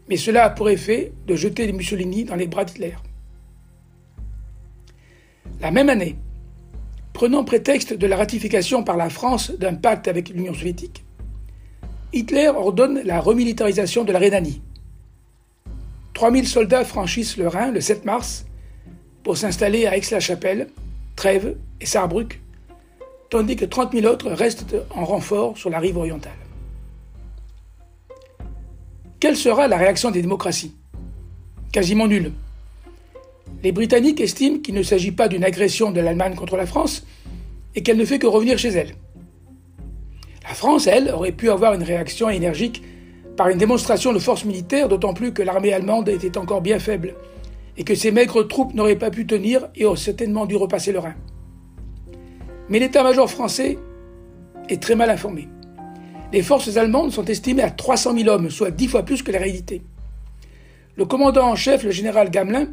mais 0.09 0.17
cela 0.17 0.45
a 0.45 0.49
pour 0.49 0.69
effet 0.69 1.13
de 1.27 1.35
jeter 1.35 1.65
les 1.65 1.71
Mussolini 1.71 2.25
dans 2.25 2.35
les 2.35 2.47
bras 2.47 2.65
d'Hitler. 2.65 2.95
La 5.61 5.71
même 5.71 5.89
année, 5.89 6.17
prenant 7.13 7.43
prétexte 7.43 7.93
de 7.93 8.07
la 8.07 8.17
ratification 8.17 8.83
par 8.83 8.97
la 8.97 9.09
France 9.09 9.51
d'un 9.51 9.75
pacte 9.75 10.07
avec 10.07 10.29
l'Union 10.29 10.53
soviétique, 10.53 11.05
Hitler 12.11 12.47
ordonne 12.47 13.01
la 13.05 13.21
remilitarisation 13.21 14.03
de 14.03 14.11
la 14.11 14.19
Rhénanie. 14.19 14.61
3000 16.15 16.47
soldats 16.47 16.85
franchissent 16.85 17.37
le 17.37 17.47
Rhin 17.47 17.71
le 17.71 17.81
7 17.81 18.05
mars 18.05 18.45
pour 19.23 19.37
s'installer 19.37 19.87
à 19.87 19.95
Aix-la-Chapelle, 19.95 20.67
Trèves 21.15 21.55
et 21.79 21.85
Saarbrück, 21.85 22.41
tandis 23.29 23.55
que 23.55 23.65
30 23.65 23.93
000 23.93 24.05
autres 24.11 24.29
restent 24.31 24.75
en 24.91 25.05
renfort 25.05 25.57
sur 25.57 25.69
la 25.69 25.79
rive 25.79 25.97
orientale. 25.97 26.31
Quelle 29.19 29.37
sera 29.37 29.67
la 29.67 29.77
réaction 29.77 30.11
des 30.11 30.21
démocraties? 30.21 30.73
Quasiment 31.71 32.07
nulle. 32.07 32.31
Les 33.63 33.71
Britanniques 33.71 34.19
estiment 34.19 34.59
qu'il 34.59 34.75
ne 34.75 34.83
s'agit 34.83 35.13
pas 35.13 35.27
d'une 35.27 35.43
agression 35.43 35.91
de 35.91 36.01
l'Allemagne 36.01 36.35
contre 36.35 36.57
la 36.57 36.65
France 36.65 37.05
et 37.75 37.83
qu'elle 37.83 37.97
ne 37.97 38.05
fait 38.05 38.19
que 38.19 38.27
revenir 38.27 38.57
chez 38.57 38.69
elle. 38.69 38.95
La 40.43 40.53
France, 40.53 40.87
elle, 40.87 41.09
aurait 41.09 41.31
pu 41.31 41.49
avoir 41.49 41.73
une 41.73 41.83
réaction 41.83 42.29
énergique 42.29 42.83
par 43.37 43.47
une 43.47 43.57
démonstration 43.57 44.13
de 44.13 44.19
force 44.19 44.45
militaire, 44.45 44.89
d'autant 44.89 45.13
plus 45.13 45.33
que 45.33 45.41
l'armée 45.41 45.73
allemande 45.73 46.09
était 46.09 46.37
encore 46.37 46.61
bien 46.61 46.79
faible 46.79 47.15
et 47.77 47.83
que 47.83 47.95
ses 47.95 48.11
maigres 48.11 48.47
troupes 48.47 48.73
n'auraient 48.73 48.97
pas 48.97 49.11
pu 49.11 49.25
tenir 49.25 49.67
et 49.75 49.85
auraient 49.85 49.97
certainement 49.97 50.45
dû 50.45 50.55
repasser 50.55 50.91
le 50.91 50.99
Rhin. 50.99 51.15
Mais 52.69 52.79
l'état-major 52.79 53.29
français 53.29 53.77
est 54.69 54.81
très 54.81 54.95
mal 54.95 55.09
informé 55.09 55.47
les 56.33 56.41
forces 56.41 56.75
allemandes 56.77 57.11
sont 57.11 57.25
estimées 57.25 57.61
à 57.61 57.69
300 57.69 58.17
000 58.17 58.27
hommes, 58.27 58.49
soit 58.49 58.71
dix 58.71 58.87
fois 58.87 59.03
plus 59.03 59.21
que 59.21 59.31
la 59.31 59.37
réalité. 59.37 59.83
Le 60.97 61.05
commandant 61.05 61.47
en 61.47 61.55
chef, 61.55 61.83
le 61.83 61.91
général 61.91 62.31
Gamelin, 62.31 62.69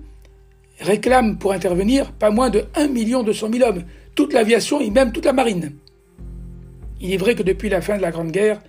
réclame 0.80 1.36
pour 1.36 1.52
intervenir 1.52 2.10
pas 2.12 2.30
moins 2.30 2.48
de 2.48 2.64
1 2.74 2.88
200 3.22 3.48
000 3.52 3.68
hommes, 3.68 3.84
toute 4.14 4.32
l'aviation 4.32 4.80
et 4.80 4.90
même 4.90 5.12
toute 5.12 5.26
la 5.26 5.34
marine. 5.34 5.72
Il 7.02 7.12
est 7.12 7.18
vrai 7.18 7.34
que 7.34 7.42
depuis 7.42 7.68
la 7.68 7.82
fin 7.82 7.98
de 7.98 8.02
la 8.02 8.10
Grande 8.10 8.30
Guerre, 8.32 8.60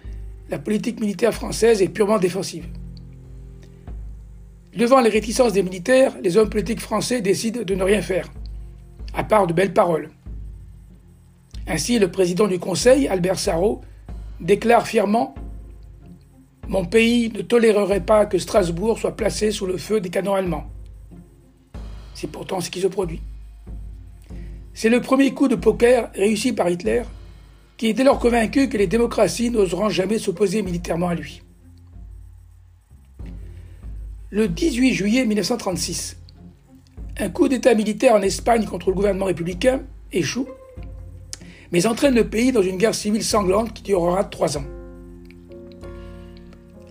la 0.50 0.60
politique 0.60 1.00
militaire 1.00 1.34
française 1.34 1.82
est 1.82 1.88
purement 1.88 2.20
défensive. 2.20 2.66
Devant 4.76 5.02
les 5.02 5.10
réticences 5.10 5.52
des 5.52 5.64
militaires, 5.64 6.16
les 6.24 6.38
hommes 6.38 6.50
politiques 6.50 6.80
français 6.80 7.22
décident 7.22 7.64
de 7.64 7.76
ne 7.76 7.84
rien 7.84 8.02
faire, 8.02 8.30
à 9.14 9.24
part 9.24 9.46
de 9.46 9.54
belles 9.54 9.74
paroles. 9.74 10.10
Ainsi, 11.68 12.00
le 12.00 12.10
président 12.10 12.48
du 12.48 12.58
Conseil, 12.58 13.08
Albert 13.08 13.38
Sarrault, 13.38 13.82
déclare 14.40 14.88
fièrement 14.88 15.36
Mon 16.70 16.86
pays 16.86 17.32
ne 17.34 17.42
tolérerait 17.42 18.06
pas 18.06 18.26
que 18.26 18.38
Strasbourg 18.38 18.98
soit 18.98 19.18
placé 19.18 19.52
sous 19.52 19.66
le 19.66 19.78
feu 19.78 20.00
des 20.00 20.10
canons 20.10 20.36
allemands. 20.36 20.68
C'est 22.14 22.32
pourtant 22.32 22.62
ce 22.62 22.70
qui 22.70 22.80
se 22.80 22.88
produit. 22.88 23.22
C'est 24.74 24.90
le 24.90 25.02
premier 25.02 25.34
coup 25.34 25.50
de 25.50 25.56
poker 25.56 26.12
réussi 26.14 26.54
par 26.54 26.70
Hitler, 26.70 27.04
qui 27.76 27.88
est 27.88 27.94
dès 27.94 28.06
lors 28.06 28.20
convaincu 28.20 28.70
que 28.70 28.78
les 28.78 28.88
démocraties 28.88 29.50
n'oseront 29.50 29.90
jamais 29.90 30.18
s'opposer 30.18 30.62
militairement 30.62 31.10
à 31.10 31.16
lui. 31.16 31.42
Le 34.34 34.48
18 34.48 34.94
juillet 34.94 35.26
1936, 35.26 36.16
un 37.20 37.30
coup 37.30 37.50
d'État 37.50 37.76
militaire 37.76 38.16
en 38.16 38.22
Espagne 38.22 38.64
contre 38.64 38.88
le 38.88 38.96
gouvernement 38.96 39.26
républicain 39.26 39.82
échoue 40.14 40.48
mais 41.74 41.86
entraîne 41.86 42.16
le 42.16 42.30
pays 42.30 42.54
dans 42.54 42.62
une 42.62 42.78
guerre 42.78 42.96
civile 42.96 43.26
sanglante 43.26 43.74
qui 43.74 43.84
durera 43.84 44.24
trois 44.24 44.58
ans. 44.58 44.64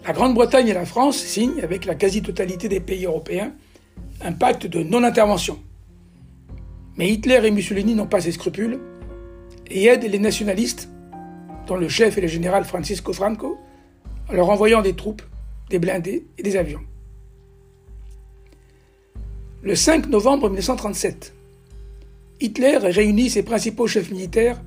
La 0.06 0.12
Grande-Bretagne 0.12 0.68
et 0.68 0.75
la 0.75 0.85
France 0.85 1.16
signent, 1.16 1.62
avec 1.62 1.87
la 1.87 1.94
quasi-totalité 1.94 2.68
des 2.68 2.80
pays 2.80 3.06
européens, 3.06 3.54
un 4.23 4.32
pacte 4.32 4.66
de 4.66 4.82
non-intervention. 4.82 5.59
Mais 6.99 7.09
Hitler 7.09 7.40
et 7.42 7.50
Mussolini 7.50 7.94
n'ont 7.94 8.06
pas 8.06 8.20
ces 8.20 8.32
scrupules 8.32 8.80
et 9.70 9.87
aident 9.87 10.11
les 10.11 10.18
nationalistes, 10.18 10.90
dont 11.66 11.76
le 11.76 11.88
chef 11.88 12.18
est 12.18 12.23
le 12.23 12.28
général 12.28 12.66
Francisco 12.66 13.14
Franco, 13.14 13.56
en 14.28 14.35
leur 14.35 14.50
envoyant 14.50 14.82
des 14.82 14.94
troupes, 14.94 15.23
des 15.70 15.78
blindés 15.78 16.26
et 16.37 16.42
des 16.42 16.56
avions. 16.56 16.80
Le 19.62 19.74
5 19.74 20.06
novembre 20.06 20.48
1937, 20.48 21.34
Hitler 22.40 22.78
réunit 22.78 23.28
ses 23.28 23.42
principaux 23.42 23.86
chefs 23.86 24.10
militaires 24.10 24.58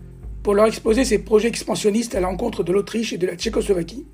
pour 0.44 0.54
leur 0.54 0.68
exposer 0.68 1.04
ses 1.04 1.18
projets 1.18 1.48
expansionnistes 1.48 2.14
à 2.14 2.20
l'encontre 2.20 2.64
de 2.64 2.72
l'Autriche 2.72 3.12
et 3.12 3.18
de 3.18 3.26
la 3.26 3.36
Tchécoslovaquie, 3.36 4.06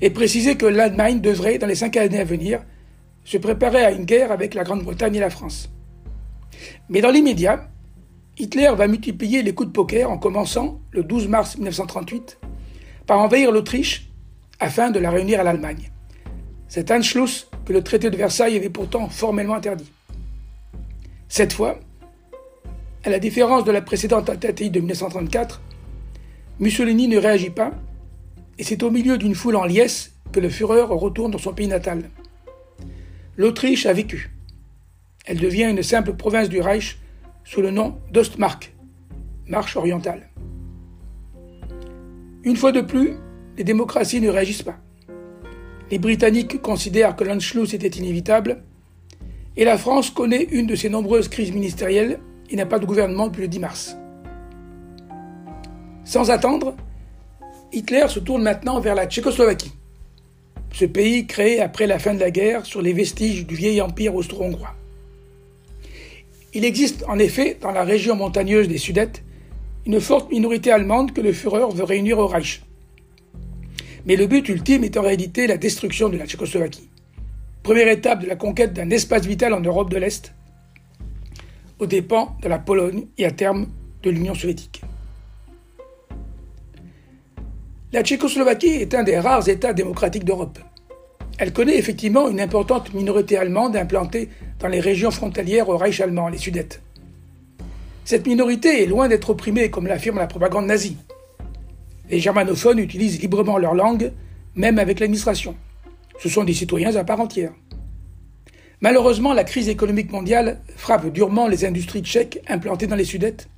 et 0.00 0.10
préciser 0.10 0.56
que 0.56 0.66
l'Allemagne 0.66 1.20
devrait, 1.20 1.58
dans 1.58 1.66
les 1.66 1.74
cinq 1.74 1.96
années 1.96 2.20
à 2.20 2.24
venir, 2.24 2.62
se 3.24 3.36
préparer 3.36 3.84
à 3.84 3.90
une 3.90 4.04
guerre 4.04 4.30
avec 4.30 4.54
la 4.54 4.62
Grande-Bretagne 4.62 5.16
et 5.16 5.20
la 5.20 5.28
France. 5.28 5.72
Mais 6.88 7.00
dans 7.00 7.10
l'immédiat, 7.10 7.68
Hitler 8.38 8.70
va 8.76 8.86
multiplier 8.86 9.42
les 9.42 9.54
coups 9.54 9.70
de 9.70 9.72
poker 9.72 10.08
en 10.08 10.18
commençant, 10.18 10.80
le 10.92 11.02
12 11.02 11.26
mars 11.26 11.56
1938, 11.56 12.38
par 13.08 13.18
envahir 13.18 13.50
l'Autriche 13.50 14.08
afin 14.60 14.92
de 14.92 15.00
la 15.00 15.10
réunir 15.10 15.40
à 15.40 15.42
l'Allemagne. 15.42 15.90
C'est 16.68 16.92
Anschluss 16.92 17.49
que 17.64 17.72
le 17.72 17.82
traité 17.82 18.10
de 18.10 18.16
Versailles 18.16 18.56
avait 18.56 18.70
pourtant 18.70 19.08
formellement 19.08 19.54
interdit. 19.54 19.90
Cette 21.28 21.52
fois, 21.52 21.78
à 23.04 23.10
la 23.10 23.18
différence 23.18 23.64
de 23.64 23.70
la 23.70 23.82
précédente 23.82 24.26
tentative 24.26 24.72
de 24.72 24.80
1934, 24.80 25.60
Mussolini 26.58 27.08
ne 27.08 27.18
réagit 27.18 27.50
pas, 27.50 27.72
et 28.58 28.64
c'est 28.64 28.82
au 28.82 28.90
milieu 28.90 29.16
d'une 29.16 29.34
foule 29.34 29.56
en 29.56 29.64
liesse 29.64 30.12
que 30.32 30.40
le 30.40 30.50
Führer 30.50 30.82
retourne 30.82 31.30
dans 31.30 31.38
son 31.38 31.54
pays 31.54 31.68
natal. 31.68 32.10
L'Autriche 33.36 33.86
a 33.86 33.92
vécu. 33.92 34.30
Elle 35.24 35.38
devient 35.38 35.70
une 35.70 35.82
simple 35.82 36.14
province 36.14 36.48
du 36.48 36.60
Reich 36.60 36.98
sous 37.44 37.62
le 37.62 37.70
nom 37.70 37.98
d'Ostmark, 38.12 38.72
marche 39.46 39.76
orientale. 39.76 40.28
Une 42.42 42.56
fois 42.56 42.72
de 42.72 42.80
plus, 42.80 43.14
les 43.56 43.64
démocraties 43.64 44.20
ne 44.20 44.28
réagissent 44.28 44.62
pas. 44.62 44.78
Les 45.90 45.98
Britanniques 45.98 46.62
considèrent 46.62 47.16
que 47.16 47.24
l'Anschluss 47.24 47.74
était 47.74 47.88
inévitable, 47.88 48.62
et 49.56 49.64
la 49.64 49.76
France 49.76 50.10
connaît 50.10 50.44
une 50.50 50.66
de 50.66 50.76
ses 50.76 50.88
nombreuses 50.88 51.28
crises 51.28 51.52
ministérielles 51.52 52.20
il 52.50 52.56
n'y 52.56 52.62
a 52.62 52.66
pas 52.66 52.78
de 52.78 52.86
gouvernement 52.86 53.28
depuis 53.28 53.42
le 53.42 53.48
10 53.48 53.58
mars. 53.60 53.96
Sans 56.04 56.30
attendre, 56.30 56.74
Hitler 57.72 58.06
se 58.08 58.18
tourne 58.18 58.42
maintenant 58.42 58.80
vers 58.80 58.96
la 58.96 59.06
Tchécoslovaquie, 59.06 59.72
ce 60.72 60.84
pays 60.84 61.26
créé 61.26 61.60
après 61.60 61.86
la 61.86 61.98
fin 61.98 62.14
de 62.14 62.20
la 62.20 62.30
guerre 62.30 62.66
sur 62.66 62.82
les 62.82 62.92
vestiges 62.92 63.46
du 63.46 63.54
vieil 63.54 63.80
empire 63.80 64.14
austro-hongrois. 64.14 64.74
Il 66.52 66.64
existe 66.64 67.04
en 67.06 67.18
effet 67.18 67.56
dans 67.60 67.70
la 67.70 67.84
région 67.84 68.16
montagneuse 68.16 68.66
des 68.66 68.78
Sudètes 68.78 69.22
une 69.86 70.00
forte 70.00 70.30
minorité 70.30 70.72
allemande 70.72 71.12
que 71.12 71.20
le 71.20 71.32
Führer 71.32 71.72
veut 71.72 71.84
réunir 71.84 72.18
au 72.18 72.26
Reich. 72.26 72.62
Mais 74.06 74.16
le 74.16 74.26
but 74.26 74.48
ultime 74.48 74.84
est 74.84 74.96
en 74.96 75.02
réalité 75.02 75.46
la 75.46 75.56
destruction 75.56 76.08
de 76.08 76.16
la 76.16 76.26
Tchécoslovaquie. 76.26 76.88
Première 77.62 77.88
étape 77.88 78.22
de 78.22 78.26
la 78.26 78.36
conquête 78.36 78.72
d'un 78.72 78.90
espace 78.90 79.26
vital 79.26 79.52
en 79.52 79.60
Europe 79.60 79.90
de 79.90 79.98
l'Est, 79.98 80.32
aux 81.78 81.86
dépens 81.86 82.36
de 82.42 82.48
la 82.48 82.58
Pologne 82.58 83.06
et 83.18 83.26
à 83.26 83.30
terme 83.30 83.66
de 84.02 84.10
l'Union 84.10 84.34
soviétique. 84.34 84.82
La 87.92 88.02
Tchécoslovaquie 88.02 88.68
est 88.68 88.94
un 88.94 89.02
des 89.02 89.18
rares 89.18 89.48
États 89.48 89.72
démocratiques 89.72 90.24
d'Europe. 90.24 90.58
Elle 91.38 91.52
connaît 91.52 91.76
effectivement 91.76 92.28
une 92.28 92.40
importante 92.40 92.94
minorité 92.94 93.36
allemande 93.36 93.76
implantée 93.76 94.28
dans 94.58 94.68
les 94.68 94.80
régions 94.80 95.10
frontalières 95.10 95.68
au 95.68 95.76
Reich 95.76 96.00
allemand, 96.00 96.28
les 96.28 96.38
Sudètes. 96.38 96.82
Cette 98.04 98.26
minorité 98.26 98.82
est 98.82 98.86
loin 98.86 99.08
d'être 99.08 99.30
opprimée 99.30 99.70
comme 99.70 99.86
l'affirme 99.86 100.18
la 100.18 100.26
propagande 100.26 100.66
nazie. 100.66 100.96
Les 102.10 102.18
germanophones 102.18 102.80
utilisent 102.80 103.20
librement 103.20 103.56
leur 103.56 103.74
langue, 103.74 104.12
même 104.56 104.78
avec 104.78 104.98
l'administration. 104.98 105.54
Ce 106.18 106.28
sont 106.28 106.44
des 106.44 106.52
citoyens 106.52 106.96
à 106.96 107.04
part 107.04 107.20
entière. 107.20 107.52
Malheureusement, 108.80 109.32
la 109.32 109.44
crise 109.44 109.68
économique 109.68 110.10
mondiale 110.10 110.60
frappe 110.76 111.12
durement 111.12 111.46
les 111.46 111.64
industries 111.64 112.02
tchèques 112.02 112.40
implantées 112.48 112.88
dans 112.88 112.96
les 112.96 113.04
Sudètes, 113.04 113.48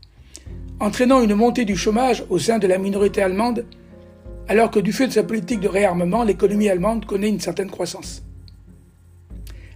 entraînant 0.81 1.23
une 1.23 1.35
montée 1.35 1.65
du 1.65 1.77
chômage 1.77 2.25
au 2.29 2.39
sein 2.39 2.59
de 2.59 2.67
la 2.67 2.77
minorité 2.77 3.23
allemande, 3.23 3.65
alors 4.49 4.71
que 4.71 4.81
du 4.81 4.93
fait 4.93 5.07
de 5.07 5.13
sa 5.13 5.23
politique 5.23 5.61
de 5.61 5.69
réarmement, 5.69 6.25
l'économie 6.25 6.69
allemande 6.69 7.07
connaît 7.07 7.29
une 7.29 7.41
certaine 7.41 7.71
croissance. 7.71 8.23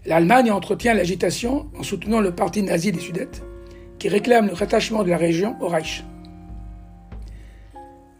L'Allemagne 0.04 0.50
entretient 0.52 0.94
l'agitation 0.94 1.66
en 1.78 1.82
soutenant 1.82 2.20
le 2.20 2.32
parti 2.34 2.62
nazi 2.62 2.92
des 2.92 3.00
Sudètes, 3.00 3.42
qui 3.98 4.08
réclame 4.08 4.48
le 4.48 4.52
rattachement 4.52 5.02
de 5.02 5.10
la 5.10 5.16
région 5.16 5.56
au 5.60 5.68
Reich. 5.68 6.04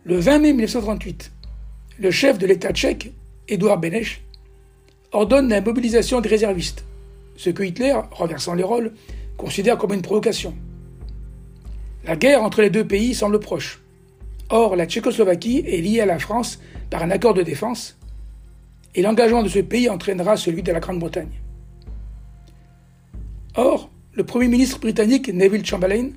Le 0.08 0.20
20 0.20 0.38
mai 0.38 0.52
1938, 0.52 1.32
le 1.98 2.12
chef 2.12 2.38
de 2.38 2.46
l'État 2.46 2.72
tchèque, 2.72 3.10
Édouard 3.48 3.78
Beneš, 3.78 4.22
ordonne 5.10 5.48
la 5.48 5.60
mobilisation 5.60 6.20
des 6.20 6.28
réservistes, 6.28 6.84
ce 7.34 7.50
que 7.50 7.64
Hitler, 7.64 7.92
renversant 8.12 8.54
les 8.54 8.62
rôles, 8.62 8.92
considère 9.36 9.76
comme 9.76 9.92
une 9.92 10.02
provocation. 10.02 10.54
La 12.04 12.14
guerre 12.14 12.44
entre 12.44 12.62
les 12.62 12.70
deux 12.70 12.86
pays 12.86 13.16
semble 13.16 13.40
proche. 13.40 13.82
Or, 14.48 14.76
la 14.76 14.86
Tchécoslovaquie 14.86 15.64
est 15.66 15.80
liée 15.80 16.02
à 16.02 16.06
la 16.06 16.20
France 16.20 16.60
par 16.88 17.02
un 17.02 17.10
accord 17.10 17.34
de 17.34 17.42
défense, 17.42 17.98
et 18.94 19.02
l'engagement 19.02 19.42
de 19.42 19.48
ce 19.48 19.58
pays 19.58 19.90
entraînera 19.90 20.36
celui 20.36 20.62
de 20.62 20.70
la 20.70 20.78
Grande-Bretagne. 20.78 21.40
Or, 23.56 23.90
le 24.12 24.22
Premier 24.22 24.46
ministre 24.46 24.78
britannique 24.78 25.30
Neville 25.34 25.66
Chamberlain 25.66 26.10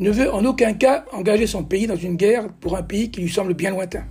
ne 0.00 0.10
veut 0.10 0.32
en 0.32 0.44
aucun 0.46 0.72
cas 0.72 1.04
engager 1.12 1.46
son 1.46 1.62
pays 1.62 1.86
dans 1.86 1.96
une 1.96 2.16
guerre 2.16 2.48
pour 2.60 2.76
un 2.76 2.82
pays 2.82 3.10
qui 3.10 3.20
lui 3.20 3.30
semble 3.30 3.54
bien 3.54 3.70
lointain. 3.70 4.04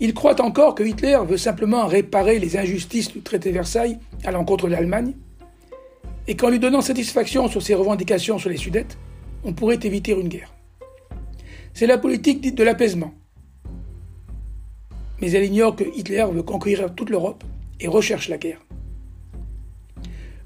Il 0.00 0.12
croit 0.12 0.40
encore 0.42 0.74
que 0.74 0.82
Hitler 0.82 1.18
veut 1.26 1.38
simplement 1.38 1.86
réparer 1.86 2.38
les 2.38 2.58
injustices 2.58 3.10
du 3.10 3.22
traité 3.22 3.48
de 3.48 3.54
Versailles 3.54 3.98
à 4.22 4.30
l'encontre 4.30 4.66
de 4.66 4.72
l'Allemagne, 4.72 5.14
et 6.28 6.36
qu'en 6.36 6.50
lui 6.50 6.58
donnant 6.58 6.82
satisfaction 6.82 7.48
sur 7.48 7.62
ses 7.62 7.74
revendications 7.74 8.38
sur 8.38 8.50
les 8.50 8.56
Sudètes, 8.56 8.98
on 9.44 9.54
pourrait 9.54 9.80
éviter 9.82 10.12
une 10.12 10.28
guerre. 10.28 10.52
C'est 11.72 11.86
la 11.86 11.98
politique 11.98 12.40
dite 12.40 12.56
de 12.56 12.64
l'apaisement. 12.64 13.14
Mais 15.20 15.32
elle 15.32 15.44
ignore 15.44 15.74
que 15.74 15.84
Hitler 15.96 16.26
veut 16.30 16.42
conquérir 16.42 16.94
toute 16.94 17.10
l'Europe 17.10 17.44
et 17.80 17.88
recherche 17.88 18.28
la 18.28 18.36
guerre. 18.36 18.60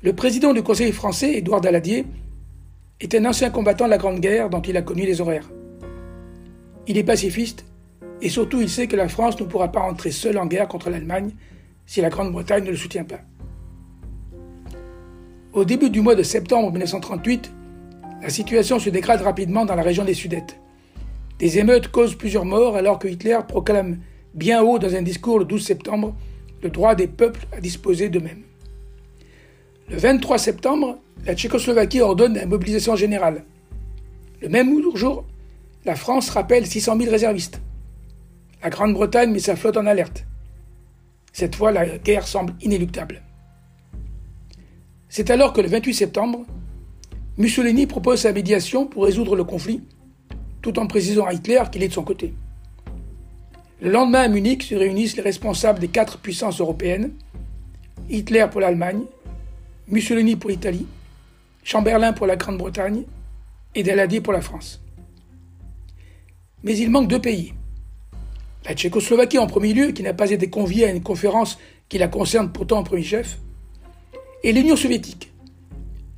Le 0.02 0.12
président 0.12 0.52
du 0.52 0.62
Conseil 0.62 0.92
français, 0.92 1.34
Édouard 1.34 1.60
Daladier, 1.60 2.04
est 3.00 3.14
un 3.14 3.24
ancien 3.24 3.50
combattant 3.50 3.84
de 3.84 3.90
la 3.90 3.98
Grande 3.98 4.20
Guerre 4.20 4.50
dont 4.50 4.60
il 4.60 4.76
a 4.76 4.82
connu 4.82 5.02
les 5.02 5.20
horaires. 5.20 5.48
Il 6.86 6.98
est 6.98 7.04
pacifiste 7.04 7.64
et 8.20 8.28
surtout 8.28 8.60
il 8.60 8.68
sait 8.68 8.88
que 8.88 8.96
la 8.96 9.08
France 9.08 9.38
ne 9.38 9.44
pourra 9.44 9.70
pas 9.70 9.80
entrer 9.80 10.10
seule 10.10 10.38
en 10.38 10.46
guerre 10.46 10.68
contre 10.68 10.90
l'Allemagne 10.90 11.30
si 11.86 12.00
la 12.00 12.10
Grande-Bretagne 12.10 12.64
ne 12.64 12.70
le 12.70 12.76
soutient 12.76 13.04
pas. 13.04 13.20
Au 15.52 15.64
début 15.64 15.90
du 15.90 16.00
mois 16.00 16.14
de 16.14 16.22
septembre 16.22 16.70
1938, 16.70 17.52
la 18.20 18.30
situation 18.30 18.78
se 18.78 18.90
dégrade 18.90 19.22
rapidement 19.22 19.64
dans 19.64 19.76
la 19.76 19.82
région 19.82 20.04
des 20.04 20.14
Sudètes. 20.14 20.58
Des 21.38 21.58
émeutes 21.58 21.88
causent 21.88 22.16
plusieurs 22.16 22.44
morts 22.44 22.76
alors 22.76 22.98
que 22.98 23.06
Hitler 23.06 23.38
proclame 23.46 23.98
bien 24.34 24.62
haut 24.62 24.78
dans 24.78 24.94
un 24.94 25.02
discours 25.02 25.38
le 25.38 25.44
12 25.44 25.64
septembre 25.64 26.16
le 26.62 26.70
droit 26.70 26.96
des 26.96 27.06
peuples 27.06 27.46
à 27.52 27.60
disposer 27.60 28.08
d'eux-mêmes. 28.08 28.47
Le 29.90 29.96
23 29.96 30.36
septembre, 30.36 30.98
la 31.24 31.34
Tchécoslovaquie 31.34 32.02
ordonne 32.02 32.34
la 32.34 32.44
mobilisation 32.44 32.94
générale. 32.94 33.44
Le 34.42 34.50
même 34.50 34.70
jour, 34.94 35.24
la 35.86 35.96
France 35.96 36.28
rappelle 36.28 36.66
600 36.66 36.98
000 36.98 37.10
réservistes. 37.10 37.62
La 38.62 38.68
Grande-Bretagne 38.68 39.30
met 39.30 39.38
sa 39.38 39.56
flotte 39.56 39.78
en 39.78 39.86
alerte. 39.86 40.26
Cette 41.32 41.54
fois, 41.54 41.72
la 41.72 41.98
guerre 41.98 42.26
semble 42.26 42.52
inéluctable. 42.60 43.22
C'est 45.08 45.30
alors 45.30 45.54
que 45.54 45.62
le 45.62 45.68
28 45.68 45.94
septembre, 45.94 46.44
Mussolini 47.38 47.86
propose 47.86 48.20
sa 48.20 48.32
médiation 48.32 48.86
pour 48.86 49.04
résoudre 49.04 49.36
le 49.36 49.44
conflit, 49.44 49.82
tout 50.60 50.78
en 50.78 50.86
précisant 50.86 51.24
à 51.24 51.32
Hitler 51.32 51.62
qu'il 51.72 51.82
est 51.82 51.88
de 51.88 51.92
son 51.94 52.02
côté. 52.02 52.34
Le 53.80 53.90
lendemain 53.90 54.22
à 54.22 54.28
Munich 54.28 54.64
se 54.64 54.74
réunissent 54.74 55.16
les 55.16 55.22
responsables 55.22 55.78
des 55.78 55.88
quatre 55.88 56.18
puissances 56.18 56.60
européennes, 56.60 57.12
Hitler 58.10 58.46
pour 58.50 58.60
l'Allemagne, 58.60 59.04
Mussolini 59.90 60.36
pour 60.36 60.50
l'Italie, 60.50 60.86
Chamberlain 61.64 62.12
pour 62.12 62.26
la 62.26 62.36
Grande-Bretagne 62.36 63.04
et 63.74 63.82
Daladier 63.82 64.20
pour 64.20 64.32
la 64.32 64.42
France. 64.42 64.82
Mais 66.62 66.76
il 66.76 66.90
manque 66.90 67.08
deux 67.08 67.20
pays. 67.20 67.54
La 68.66 68.74
Tchécoslovaquie 68.74 69.38
en 69.38 69.46
premier 69.46 69.72
lieu, 69.72 69.92
qui 69.92 70.02
n'a 70.02 70.12
pas 70.12 70.30
été 70.30 70.50
conviée 70.50 70.84
à 70.84 70.90
une 70.90 71.02
conférence 71.02 71.58
qui 71.88 71.96
la 71.96 72.08
concerne 72.08 72.52
pourtant 72.52 72.78
en 72.78 72.82
premier 72.82 73.02
chef, 73.02 73.38
et 74.42 74.52
l'Union 74.52 74.76
soviétique, 74.76 75.32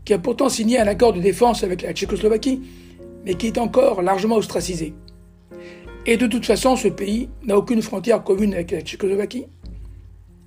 qui 0.04 0.14
a 0.14 0.18
pourtant 0.18 0.48
signé 0.48 0.80
un 0.80 0.86
accord 0.88 1.12
de 1.12 1.20
défense 1.20 1.62
avec 1.62 1.82
la 1.82 1.92
Tchécoslovaquie, 1.92 2.60
mais 3.24 3.34
qui 3.34 3.46
est 3.46 3.58
encore 3.58 4.02
largement 4.02 4.36
ostracisé. 4.36 4.94
Et 6.06 6.16
de 6.16 6.26
toute 6.26 6.46
façon, 6.46 6.74
ce 6.74 6.88
pays 6.88 7.28
n'a 7.44 7.56
aucune 7.56 7.82
frontière 7.82 8.24
commune 8.24 8.54
avec 8.54 8.72
la 8.72 8.80
Tchécoslovaquie 8.80 9.46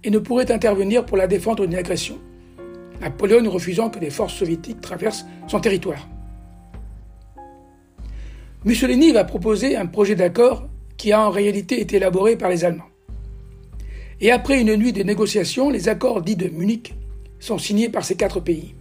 et 0.04 0.10
ne 0.10 0.20
pourrait 0.20 0.52
intervenir 0.52 1.06
pour 1.06 1.16
la 1.16 1.28
défendre 1.28 1.66
d'une 1.66 1.78
agression. 1.78 2.18
La 3.04 3.10
Pologne 3.10 3.50
refusant 3.50 3.90
que 3.90 4.00
les 4.00 4.10
forces 4.10 4.34
soviétiques 4.34 4.80
traversent 4.80 5.26
son 5.50 5.60
territoire. 5.60 6.08
Mussolini 8.64 9.12
va 9.12 9.26
proposer 9.26 9.76
un 9.76 9.88
projet 9.88 10.16
d'accord 10.16 10.70
qui 10.96 11.12
a 11.12 11.20
en 11.20 11.30
réalité 11.30 11.82
été 11.82 11.98
élaboré 11.98 12.38
par 12.38 12.50
les 12.50 12.64
Allemands. 12.64 12.88
Et 14.22 14.32
après 14.32 14.62
une 14.62 14.78
nuit 14.78 14.94
de 14.94 15.04
négociations, 15.04 15.70
les 15.70 15.90
accords 15.90 16.22
dits 16.22 16.38
de 16.38 16.48
Munich 16.48 16.94
sont 17.42 17.58
signés 17.58 17.90
par 17.90 18.06
ces 18.06 18.16
quatre 18.16 18.40
pays. 18.40 18.74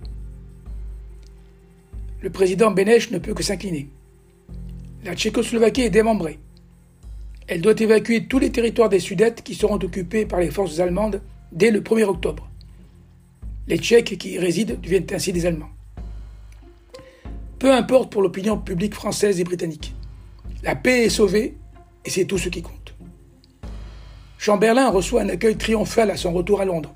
Le 2.20 2.30
président 2.30 2.70
Beneš 2.70 3.10
ne 3.10 3.18
peut 3.18 3.34
que 3.34 3.42
s'incliner. 3.42 3.88
La 5.04 5.16
Tchécoslovaquie 5.16 5.82
est 5.82 5.90
démembrée. 5.90 6.38
Elle 7.48 7.60
doit 7.60 7.80
évacuer 7.80 8.26
tous 8.28 8.38
les 8.38 8.52
territoires 8.52 8.88
des 8.88 9.00
Sudètes 9.00 9.42
qui 9.42 9.56
seront 9.56 9.80
occupés 9.82 10.26
par 10.26 10.38
les 10.38 10.52
forces 10.52 10.78
allemandes 10.78 11.20
dès 11.50 11.72
le 11.72 11.80
1er 11.80 12.04
octobre. 12.04 12.51
Les 13.68 13.78
Tchèques 13.78 14.18
qui 14.18 14.32
y 14.32 14.38
résident 14.38 14.74
deviennent 14.82 15.06
ainsi 15.12 15.32
des 15.32 15.46
Allemands. 15.46 15.70
Peu 17.58 17.72
importe 17.72 18.10
pour 18.10 18.22
l'opinion 18.22 18.58
publique 18.58 18.94
française 18.94 19.38
et 19.38 19.44
britannique. 19.44 19.94
La 20.64 20.74
paix 20.74 21.04
est 21.04 21.10
sauvée 21.10 21.56
et 22.04 22.10
c'est 22.10 22.24
tout 22.24 22.38
ce 22.38 22.48
qui 22.48 22.62
compte. 22.62 22.94
Chamberlain 24.36 24.90
reçoit 24.90 25.22
un 25.22 25.28
accueil 25.28 25.56
triomphal 25.56 26.10
à 26.10 26.16
son 26.16 26.32
retour 26.32 26.60
à 26.60 26.64
Londres. 26.64 26.92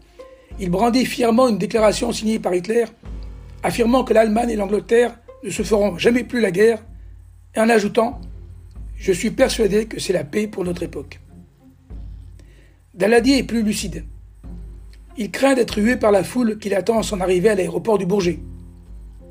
Il 0.59 0.71
brandit 0.71 1.07
fièrement 1.07 1.49
une 1.49 1.59
déclaration 1.59 2.11
signée 2.11 2.41
par 2.41 2.55
Hitler, 2.55 2.87
affirmant 3.63 4.03
que 4.03 4.15
l'Allemagne 4.15 4.51
et 4.51 4.57
l'Angleterre 4.57 5.17
ne 5.45 5.51
se 5.51 5.63
feront 5.63 5.97
jamais 5.99 6.25
plus 6.25 6.41
la 6.41 6.51
guerre, 6.51 6.83
et 7.55 7.61
en 7.61 7.69
ajoutant 7.69 8.21
Je 8.97 9.13
suis 9.13 9.31
persuadé 9.31 9.87
que 9.87 10.01
c'est 10.01 10.13
la 10.13 10.25
paix 10.25 10.49
pour 10.49 10.65
notre 10.65 10.83
époque. 10.83 11.21
Daladier 12.95 13.39
est 13.39 13.45
plus 13.45 13.63
lucide. 13.63 14.05
Il 15.19 15.31
craint 15.31 15.55
d'être 15.55 15.79
hué 15.79 15.97
par 15.97 16.13
la 16.13 16.23
foule 16.23 16.59
qui 16.59 16.69
l'attend 16.69 16.99
à 16.99 17.03
son 17.03 17.21
arrivée 17.21 17.49
à 17.49 17.55
l'aéroport 17.55 17.99
du 17.99 18.05
Bourget. 18.05 18.39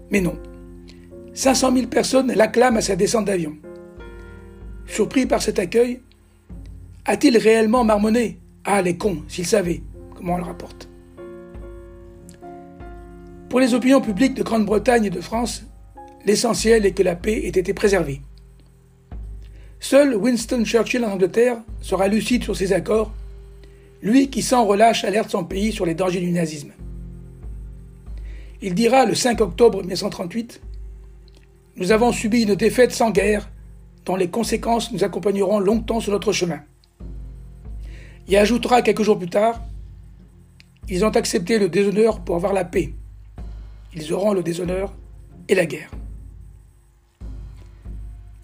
Mais 0.10 0.22
non. 0.22 0.38
500 1.34 1.74
000 1.76 1.88
personnes 1.88 2.32
l'acclament 2.34 2.78
à 2.78 2.82
sa 2.82 2.96
descente 2.96 3.26
d'avion. 3.26 3.56
Surpris 4.88 5.26
par 5.26 5.42
cet 5.42 5.60
accueil, 5.60 6.02
a-t-il 7.06 7.38
réellement 7.38 7.84
marmonné? 7.84 8.40
Ah, 8.64 8.82
les 8.82 8.98
cons, 8.98 9.22
s'ils 9.28 9.46
savaient 9.46 9.82
comment 10.16 10.36
on 10.36 10.38
le 10.38 10.44
rapporte. 10.44 10.90
Pour 13.50 13.60
les 13.60 13.74
opinions 13.74 14.02
publiques 14.02 14.34
de 14.34 14.44
Grande-Bretagne 14.44 15.06
et 15.06 15.10
de 15.10 15.22
France, 15.22 15.64
l'essentiel 16.26 16.86
est 16.86 16.94
que 16.94 17.04
la 17.04 17.16
paix 17.16 17.46
ait 17.46 17.50
été 17.50 17.74
préservée. 17.74 18.22
Seul 19.80 20.16
Winston 20.16 20.66
Churchill 20.66 21.06
en 21.06 21.12
Angleterre 21.12 21.58
sera 21.80 22.08
lucide 22.08 22.44
sur 22.44 22.56
ces 22.56 22.74
accords 22.74 23.12
lui 24.02 24.30
qui 24.30 24.42
sans 24.42 24.66
relâche 24.66 25.04
alerte 25.04 25.30
son 25.30 25.44
pays 25.44 25.72
sur 25.72 25.86
les 25.86 25.96
dangers 25.96 26.20
du 26.20 26.32
nazisme. 26.32 26.72
Il 28.62 28.74
dira 28.74 29.06
le 29.06 29.16
5 29.16 29.42
octobre 29.42 29.80
1938 29.82 30.62
Nous 31.78 31.92
avons 31.92 32.12
subi 32.12 32.44
une 32.44 32.56
défaite 32.56 32.92
sans 32.92 33.12
guerre, 33.12 33.50
dont 34.06 34.16
les 34.16 34.30
conséquences 34.30 34.92
nous 34.92 35.04
accompagneront 35.04 35.60
longtemps 35.60 36.00
sur 36.00 36.12
notre 36.12 36.32
chemin. 36.32 36.62
Il 38.28 38.38
ajoutera 38.38 38.82
quelques 38.82 39.04
jours 39.04 39.18
plus 39.18 39.30
tard 39.30 39.62
Ils 40.90 41.06
ont 41.06 41.10
accepté 41.10 41.60
le 41.60 41.70
déshonneur 41.70 42.22
pour 42.22 42.36
avoir 42.36 42.54
la 42.54 42.66
paix. 42.66 42.94
Ils 43.94 44.14
auront 44.14 44.34
le 44.34 44.44
déshonneur 44.44 44.94
et 45.48 45.56
la 45.56 45.66
guerre. 45.66 45.92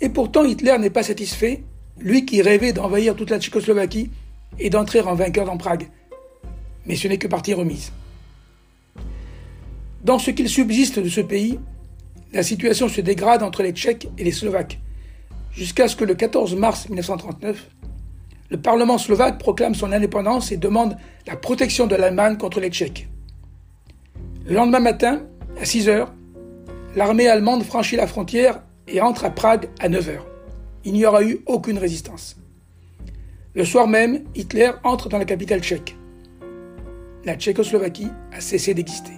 Et 0.01 0.09
pourtant, 0.09 0.43
Hitler 0.43 0.77
n'est 0.79 0.89
pas 0.89 1.03
satisfait, 1.03 1.63
lui 1.99 2.25
qui 2.25 2.41
rêvait 2.41 2.73
d'envahir 2.73 3.15
toute 3.15 3.29
la 3.29 3.39
Tchécoslovaquie 3.39 4.09
et 4.59 4.69
d'entrer 4.69 5.01
en 5.01 5.15
vainqueur 5.15 5.45
dans 5.45 5.57
Prague. 5.57 5.89
Mais 6.85 6.95
ce 6.95 7.07
n'est 7.07 7.17
que 7.17 7.27
partie 7.27 7.53
remise. 7.53 7.91
Dans 10.03 10.19
ce 10.19 10.31
qu'il 10.31 10.49
subsiste 10.49 10.99
de 10.99 11.09
ce 11.09 11.21
pays, 11.21 11.59
la 12.33 12.43
situation 12.43 12.87
se 12.87 13.01
dégrade 13.01 13.43
entre 13.43 13.61
les 13.61 13.71
Tchèques 13.71 14.07
et 14.17 14.23
les 14.23 14.31
Slovaques, 14.31 14.79
jusqu'à 15.51 15.87
ce 15.87 15.95
que 15.95 16.05
le 16.05 16.15
14 16.15 16.55
mars 16.55 16.89
1939, 16.89 17.67
le 18.49 18.57
Parlement 18.59 18.97
slovaque 18.97 19.37
proclame 19.37 19.75
son 19.75 19.91
indépendance 19.91 20.51
et 20.51 20.57
demande 20.57 20.97
la 21.27 21.35
protection 21.35 21.87
de 21.87 21.95
l'Allemagne 21.95 22.37
contre 22.37 22.59
les 22.59 22.69
Tchèques. 22.69 23.07
Le 24.45 24.55
lendemain 24.55 24.79
matin, 24.79 25.21
à 25.59 25.65
6 25.65 25.87
heures, 25.87 26.11
l'armée 26.95 27.27
allemande 27.27 27.63
franchit 27.63 27.95
la 27.95 28.07
frontière 28.07 28.61
et 28.87 29.01
entre 29.01 29.25
à 29.25 29.29
Prague 29.29 29.69
à 29.79 29.87
9 29.87 30.09
heures. 30.09 30.27
Il 30.83 30.93
n'y 30.93 31.05
aura 31.05 31.23
eu 31.23 31.41
aucune 31.45 31.77
résistance. 31.77 32.40
Le 33.53 33.65
soir 33.65 33.87
même, 33.87 34.23
Hitler 34.33 34.71
entre 34.83 35.09
dans 35.09 35.17
la 35.17 35.25
capitale 35.25 35.61
tchèque. 35.61 35.97
La 37.25 37.35
Tchécoslovaquie 37.35 38.07
a 38.31 38.39
cessé 38.39 38.73
d'exister. 38.73 39.11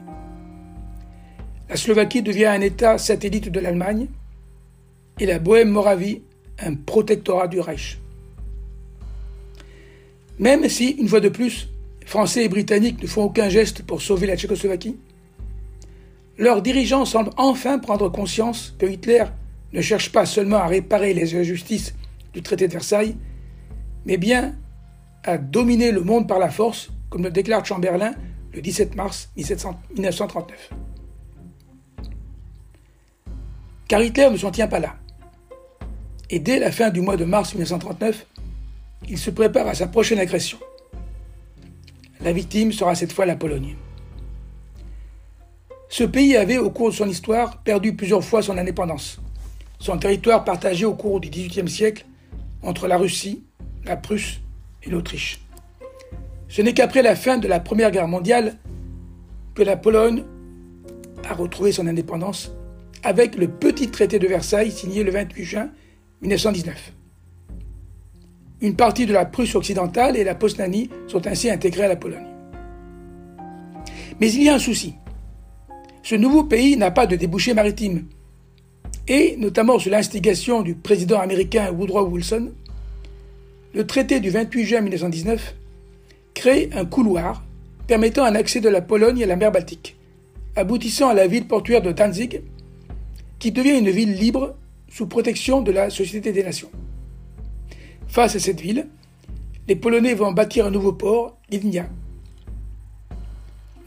La 1.69 1.75
Slovaquie 1.75 2.23
devient 2.23 2.47
un 2.47 2.61
État 2.61 2.97
satellite 2.97 3.49
de 3.49 3.59
l'Allemagne 3.59 4.07
et 5.19 5.27
la 5.27 5.39
Bohème-Moravie 5.39 6.23
un 6.59 6.75
protectorat 6.75 7.47
du 7.47 7.59
Reich. 7.59 7.99
Même 10.39 10.67
si, 10.67 10.91
une 10.91 11.07
fois 11.07 11.19
de 11.19 11.29
plus, 11.29 11.69
Français 12.05 12.45
et 12.45 12.49
Britanniques 12.49 13.01
ne 13.01 13.07
font 13.07 13.23
aucun 13.23 13.49
geste 13.49 13.83
pour 13.83 14.01
sauver 14.01 14.27
la 14.27 14.35
Tchécoslovaquie, 14.35 14.97
leurs 16.37 16.63
dirigeants 16.63 17.05
semblent 17.05 17.31
enfin 17.37 17.77
prendre 17.77 18.09
conscience 18.09 18.75
que 18.79 18.87
Hitler 18.87 19.25
ne 19.71 19.81
cherche 19.81 20.11
pas 20.11 20.25
seulement 20.25 20.57
à 20.57 20.67
réparer 20.67 21.13
les 21.13 21.35
injustices 21.35 21.93
du 22.33 22.41
traité 22.41 22.67
de 22.67 22.73
Versailles, 22.73 23.15
mais 24.05 24.17
bien 24.17 24.55
à 25.23 25.37
dominer 25.37 25.91
le 25.91 26.01
monde 26.01 26.27
par 26.27 26.39
la 26.39 26.49
force, 26.49 26.89
comme 27.09 27.23
le 27.23 27.31
déclare 27.31 27.65
Chamberlain 27.65 28.13
le 28.53 28.61
17 28.61 28.95
mars 28.95 29.29
1939. 29.35 30.69
Car 33.87 34.01
Hitler 34.01 34.29
ne 34.31 34.37
s'en 34.37 34.51
tient 34.51 34.67
pas 34.67 34.79
là. 34.79 34.95
Et 36.29 36.39
dès 36.39 36.59
la 36.59 36.71
fin 36.71 36.89
du 36.89 37.01
mois 37.01 37.17
de 37.17 37.25
mars 37.25 37.53
1939, 37.53 38.25
il 39.09 39.17
se 39.17 39.29
prépare 39.29 39.67
à 39.67 39.73
sa 39.73 39.87
prochaine 39.87 40.19
agression. 40.19 40.57
La 42.21 42.31
victime 42.31 42.71
sera 42.71 42.95
cette 42.95 43.11
fois 43.11 43.25
la 43.25 43.35
Pologne. 43.35 43.75
Ce 45.89 46.03
pays 46.03 46.35
avait, 46.37 46.57
au 46.57 46.71
cours 46.71 46.89
de 46.89 46.95
son 46.95 47.07
histoire, 47.07 47.61
perdu 47.61 47.95
plusieurs 47.95 48.23
fois 48.23 48.41
son 48.41 48.57
indépendance. 48.57 49.19
Son 49.77 49.97
territoire 49.97 50.43
partagé 50.43 50.85
au 50.85 50.95
cours 50.95 51.19
du 51.19 51.29
XVIIIe 51.29 51.69
siècle 51.69 52.05
entre 52.63 52.87
la 52.87 52.97
Russie, 52.97 53.43
la 53.85 53.97
Prusse 53.97 54.39
et 54.83 54.89
l'Autriche. 54.89 55.39
Ce 56.47 56.61
n'est 56.61 56.73
qu'après 56.73 57.01
la 57.01 57.15
fin 57.15 57.37
de 57.37 57.47
la 57.47 57.59
Première 57.59 57.91
Guerre 57.91 58.07
mondiale 58.07 58.57
que 59.55 59.63
la 59.63 59.77
Pologne 59.77 60.23
a 61.27 61.33
retrouvé 61.33 61.71
son 61.71 61.87
indépendance 61.87 62.51
avec 63.03 63.35
le 63.35 63.47
petit 63.47 63.89
traité 63.89 64.19
de 64.19 64.27
Versailles 64.27 64.71
signé 64.71 65.03
le 65.03 65.11
28 65.11 65.43
juin 65.43 65.69
1919. 66.21 66.93
Une 68.61 68.75
partie 68.75 69.05
de 69.05 69.13
la 69.13 69.25
Prusse 69.25 69.55
occidentale 69.55 70.15
et 70.15 70.23
la 70.23 70.35
Posnanie 70.35 70.89
sont 71.07 71.27
ainsi 71.27 71.49
intégrées 71.49 71.83
à 71.83 71.89
la 71.89 71.95
Pologne. 71.97 72.27
Mais 74.21 74.31
il 74.31 74.43
y 74.43 74.49
a 74.49 74.55
un 74.55 74.59
souci. 74.59 74.95
Ce 76.01 76.15
nouveau 76.15 76.43
pays 76.43 76.77
n'a 76.77 76.91
pas 76.91 77.05
de 77.05 77.15
débouché 77.15 77.53
maritime. 77.53 78.07
Et, 79.07 79.35
notamment 79.37 79.79
sous 79.79 79.89
l'instigation 79.89 80.61
du 80.61 80.75
président 80.75 81.19
américain 81.19 81.71
Woodrow 81.71 82.07
Wilson, 82.07 82.53
le 83.73 83.87
traité 83.87 84.19
du 84.19 84.29
28 84.29 84.65
juin 84.65 84.81
1919 84.81 85.55
crée 86.35 86.69
un 86.73 86.85
couloir 86.85 87.43
permettant 87.87 88.23
un 88.23 88.35
accès 88.35 88.61
de 88.61 88.69
la 88.69 88.81
Pologne 88.81 89.23
à 89.23 89.27
la 89.27 89.35
mer 89.35 89.51
Baltique, 89.51 89.97
aboutissant 90.55 91.09
à 91.09 91.13
la 91.13 91.27
ville 91.27 91.47
portuaire 91.47 91.81
de 91.81 91.91
Danzig, 91.91 92.41
qui 93.39 93.51
devient 93.51 93.79
une 93.79 93.89
ville 93.89 94.13
libre 94.13 94.55
sous 94.89 95.07
protection 95.07 95.61
de 95.61 95.71
la 95.71 95.89
Société 95.89 96.31
des 96.31 96.43
Nations. 96.43 96.69
Face 98.07 98.35
à 98.35 98.39
cette 98.39 98.61
ville, 98.61 98.87
les 99.67 99.75
Polonais 99.75 100.13
vont 100.13 100.31
bâtir 100.31 100.67
un 100.67 100.71
nouveau 100.71 100.93
port, 100.93 101.37
Gdynia. 101.51 101.87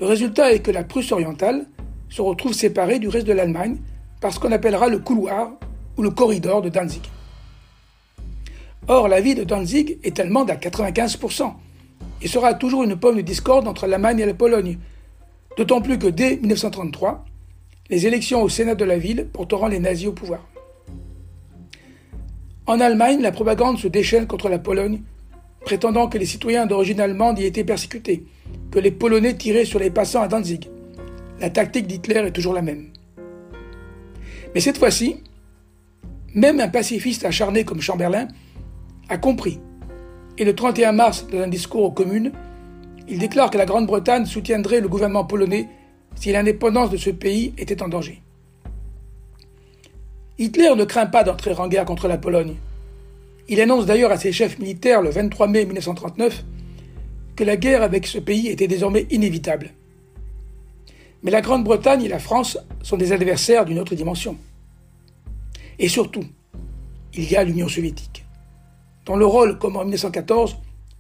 Le 0.01 0.07
résultat 0.07 0.53
est 0.53 0.61
que 0.61 0.73
la 0.73 0.83
Prusse 0.83 1.13
orientale 1.13 1.67
se 2.09 2.23
retrouve 2.23 2.53
séparée 2.53 2.99
du 2.99 3.09
reste 3.09 3.27
de 3.27 3.33
l'Allemagne 3.33 3.77
par 4.21 4.33
ce 4.33 4.41
qu'on 4.41 4.53
appellera 4.53 4.89
le 4.89 4.99
couloir 4.99 5.53
ou 5.97 6.03
le 6.03 6.11
corridor 6.11 6.61
de 6.61 6.69
Danzig. 6.69 7.03
Or, 8.89 9.09
la 9.09 9.21
ville 9.21 9.39
de 9.39 9.45
Danzig 9.45 9.99
est 10.05 10.21
allemande 10.21 10.51
à 10.51 10.57
95%, 10.57 11.53
et 12.23 12.29
sera 12.29 12.55
toujours 12.55 12.85
une 12.85 12.97
pomme 12.97 13.17
de 13.17 13.23
discorde 13.23 13.67
entre 13.67 13.87
l'Allemagne 13.87 14.21
et 14.21 14.27
la 14.27 14.35
Pologne, 14.35 14.79
d'autant 15.57 15.81
plus 15.81 15.99
que 15.99 16.07
dès 16.07 16.37
1933, 16.37 17.25
les 17.91 18.07
élections 18.07 18.43
au 18.43 18.49
Sénat 18.49 18.75
de 18.75 18.85
la 18.85 18.99
ville 18.99 19.27
porteront 19.33 19.67
les 19.67 19.81
nazis 19.81 20.09
au 20.09 20.13
pouvoir. 20.13 20.47
En 22.67 22.81
Allemagne, 22.81 23.21
la 23.23 23.33
propagande 23.33 23.79
se 23.79 23.89
déchaîne 23.89 24.27
contre 24.27 24.49
la 24.49 24.59
Pologne, 24.59 25.01
prétendant 25.65 26.09
que 26.09 26.19
les 26.19 26.27
citoyens 26.27 26.67
d'origine 26.67 27.01
allemande 27.01 27.39
y 27.41 27.45
étaient 27.45 27.65
persécutés, 27.65 28.25
que 28.71 28.79
les 28.79 28.93
Polonais 28.93 29.35
tiraient 29.35 29.65
sur 29.65 29.81
les 29.81 29.91
passants 29.91 30.23
à 30.23 30.29
Danzig. 30.29 30.69
La 31.41 31.51
tactique 31.51 31.87
d'Hitler 31.87 32.21
est 32.27 32.33
toujours 32.33 32.55
la 32.55 32.63
même. 32.63 32.89
Mais 34.55 34.61
cette 34.61 34.79
fois-ci, 34.79 35.23
même 36.35 36.61
un 36.61 36.69
pacifiste 36.69 37.25
acharné 37.25 37.65
comme 37.65 37.81
Chamberlain 37.81 38.29
a 39.09 39.19
compris 39.19 39.61
et 40.39 40.45
le 40.45 40.55
31 40.55 40.93
mars, 40.93 41.27
dans 41.33 41.41
un 41.41 41.49
discours 41.49 41.83
aux 41.85 41.91
communes, 41.91 42.33
il 43.09 43.19
déclare 43.19 43.51
que 43.51 43.59
la 43.59 43.65
Grande-Bretagne 43.65 44.27
soutiendrait 44.27 44.81
le 44.81 44.89
gouvernement 44.89 45.25
polonais 45.25 45.69
si 46.15 46.33
l'indépendance 46.33 46.91
de 46.91 46.97
ce 46.97 47.11
pays 47.11 47.55
était 47.57 47.83
en 47.83 47.89
danger. 47.89 48.21
Hitler 50.39 50.75
ne 50.77 50.85
craint 50.85 51.07
pas 51.07 51.25
d'entrer 51.25 51.55
en 51.55 51.69
guerre 51.69 51.87
contre 51.87 52.09
la 52.09 52.19
Pologne. 52.19 52.57
Il 53.49 53.61
annonce 53.61 53.87
d'ailleurs 53.87 54.11
à 54.11 54.19
ses 54.19 54.33
chefs 54.33 54.59
militaires 54.59 55.01
le 55.01 55.11
23 55.11 55.47
mai 55.47 55.65
1939 55.65 56.45
que 57.37 57.45
la 57.45 57.57
guerre 57.57 57.83
avec 57.83 58.07
ce 58.07 58.19
pays 58.19 58.49
était 58.49 58.69
désormais 58.69 59.07
inévitable. 59.11 59.71
Mais 61.23 61.31
la 61.31 61.41
Grande-Bretagne 61.41 62.03
et 62.03 62.09
la 62.09 62.19
France 62.19 62.59
sont 62.83 62.97
des 62.97 63.13
adversaires 63.13 63.65
d'une 63.65 63.79
autre 63.79 63.95
dimension. 63.95 64.37
Et 65.79 65.89
surtout, 65.89 66.25
il 67.15 67.31
y 67.31 67.37
a 67.37 67.45
l'Union 67.45 67.69
soviétique 67.69 68.26
dont 69.07 69.17
le 69.17 69.25
rôle, 69.25 69.59
comme 69.59 69.77
en 69.77 69.83
1914, 69.83 70.57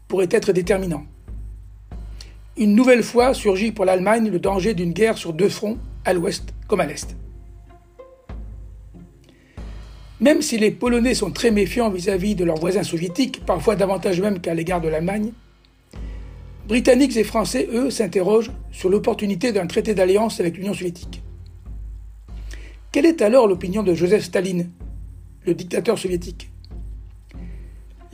pourrait 0.08 0.28
être 0.30 0.52
déterminant. 0.52 1.04
Une 2.56 2.74
nouvelle 2.74 3.02
fois 3.02 3.34
surgit 3.34 3.72
pour 3.72 3.84
l'Allemagne 3.84 4.30
le 4.30 4.38
danger 4.38 4.72
d'une 4.72 4.92
guerre 4.92 5.18
sur 5.18 5.32
deux 5.32 5.48
fronts, 5.48 5.76
à 6.04 6.14
l'ouest 6.14 6.54
comme 6.68 6.80
à 6.80 6.86
l'est. 6.86 7.14
Même 10.20 10.40
si 10.40 10.56
les 10.56 10.70
Polonais 10.70 11.14
sont 11.14 11.30
très 11.30 11.50
méfiants 11.50 11.90
vis-à-vis 11.90 12.34
de 12.34 12.44
leurs 12.44 12.56
voisins 12.56 12.82
soviétiques, 12.82 13.44
parfois 13.44 13.76
davantage 13.76 14.20
même 14.20 14.40
qu'à 14.40 14.54
l'égard 14.54 14.80
de 14.80 14.88
l'Allemagne, 14.88 15.32
Britanniques 16.66 17.16
et 17.16 17.24
Français, 17.24 17.68
eux, 17.70 17.90
s'interrogent 17.90 18.50
sur 18.72 18.88
l'opportunité 18.88 19.52
d'un 19.52 19.66
traité 19.66 19.94
d'alliance 19.94 20.40
avec 20.40 20.56
l'Union 20.56 20.72
soviétique. 20.72 21.22
Quelle 22.90 23.06
est 23.06 23.20
alors 23.20 23.46
l'opinion 23.46 23.82
de 23.82 23.94
Joseph 23.94 24.24
Staline, 24.24 24.70
le 25.44 25.54
dictateur 25.54 25.98
soviétique? 25.98 26.50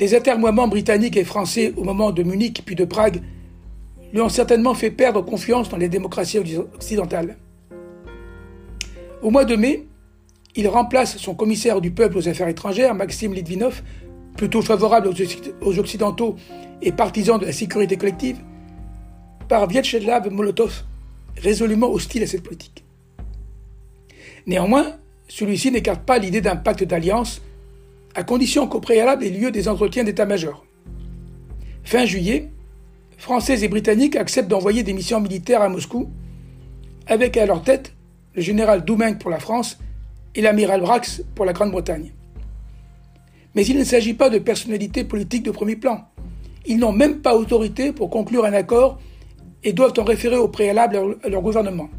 Les 0.03 0.17
atermoiements 0.17 0.67
britanniques 0.67 1.17
et 1.17 1.23
français 1.23 1.73
au 1.77 1.85
moment 1.85 2.11
de 2.11 2.25
Munich 2.25 2.65
puis 2.67 2.75
de 2.75 2.85
Prague 2.85 3.23
lui 4.13 4.21
ont 4.21 4.29
certainement 4.29 4.75
fait 4.75 4.91
perdre 4.91 5.23
confiance 5.23 5.69
dans 5.69 5.77
les 5.77 5.89
démocraties 5.89 6.39
occidentales. 6.75 7.37
Au 9.23 9.31
mois 9.31 9.45
de 9.45 9.55
mai, 9.55 9.87
il 10.57 10.67
remplace 10.67 11.19
son 11.19 11.37
commissaire 11.37 11.81
du 11.81 11.93
peuple 11.93 12.19
aux 12.19 12.27
affaires 12.27 12.49
étrangères, 12.49 12.97
Maxime 12.97 13.33
Litvinov, 13.33 13.81
plutôt 14.37 14.61
favorable 14.61 15.09
aux 15.61 15.79
Occidentaux 15.79 16.35
et 16.83 16.91
partisan 16.91 17.39
de 17.39 17.47
la 17.47 17.53
sécurité 17.53 17.97
collective, 17.97 18.39
par 19.47 19.69
Vyacheslav 19.69 20.29
Molotov, 20.33 20.83
résolument 21.37 21.93
hostile 21.93 22.25
à 22.25 22.27
cette 22.27 22.43
politique. 22.43 22.85
Néanmoins, 24.49 24.97
celui-ci 25.29 25.71
n'écarte 25.71 26.03
pas 26.03 26.19
l'idée 26.19 26.41
d'un 26.41 26.57
pacte 26.57 26.83
d'alliance 26.83 27.41
à 28.15 28.23
condition 28.25 28.67
qu'au 28.67 28.81
préalable 28.81 29.25
ait 29.25 29.31
lieu 29.31 29.51
des 29.51 29.69
entretiens 29.69 30.05
d'état-major. 30.05 30.65
Fin 31.85 32.05
juillet, 32.05 32.51
Français 33.17 33.63
et 33.63 33.69
Britanniques 33.69 34.17
acceptent 34.17 34.49
d'envoyer 34.51 34.83
des 34.83 34.93
missions 34.93 35.21
militaires 35.21 35.63
à 35.63 35.69
Moscou, 35.69 36.11
avec 37.07 37.37
à 37.37 37.47
leur 37.47 37.63
tête 37.63 37.95
le 38.35 38.43
général 38.43 38.85
Domingue 38.85 39.19
pour 39.19 39.31
la 39.31 39.39
France 39.39 39.79
et 40.35 40.41
l'amiral 40.41 40.81
Brax 40.81 41.23
pour 41.35 41.45
la 41.45 41.53
Grande-Bretagne. 41.53 42.13
Mais 43.55 43.67
il 43.67 43.79
ne 43.79 43.85
s'agit 43.85 44.15
pas 44.15 44.31
de 44.31 44.39
personnalités 44.39 45.05
politiques 45.05 45.43
de 45.43 45.51
premier 45.51 45.77
plan. 45.77 46.07
Ils 46.67 46.79
n'ont 46.79 46.93
même 46.93 47.21
pas 47.21 47.37
autorité 47.37 47.93
pour 47.93 48.09
conclure 48.09 48.45
un 48.45 48.53
accord 48.53 48.99
et 49.63 49.73
doivent 49.73 49.93
en 49.99 50.05
référer 50.05 50.37
au 50.37 50.49
préalable 50.49 51.19
à 51.23 51.29
leur 51.29 51.43
gouvernement. 51.43 51.91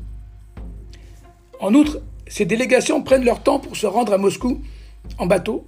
En 1.59 1.73
outre, 1.73 2.01
ces 2.27 2.45
délégations 2.45 3.03
prennent 3.03 3.25
leur 3.25 3.43
temps 3.43 3.59
pour 3.59 3.75
se 3.75 3.85
rendre 3.85 4.13
à 4.13 4.17
Moscou 4.17 4.61
en 5.17 5.27
bateau 5.27 5.63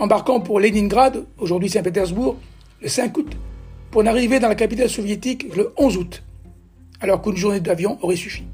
embarquant 0.00 0.40
pour 0.40 0.60
Leningrad, 0.60 1.24
aujourd'hui 1.38 1.68
Saint-Pétersbourg, 1.68 2.36
le 2.80 2.88
5 2.88 3.16
août, 3.16 3.36
pour 3.90 4.02
n'arriver 4.02 4.40
dans 4.40 4.48
la 4.48 4.54
capitale 4.54 4.88
soviétique 4.88 5.54
le 5.54 5.72
11 5.76 5.96
août, 5.98 6.22
alors 7.00 7.20
qu'une 7.22 7.36
journée 7.36 7.60
d'avion 7.60 7.98
aurait 8.02 8.16
suffi. 8.16 8.44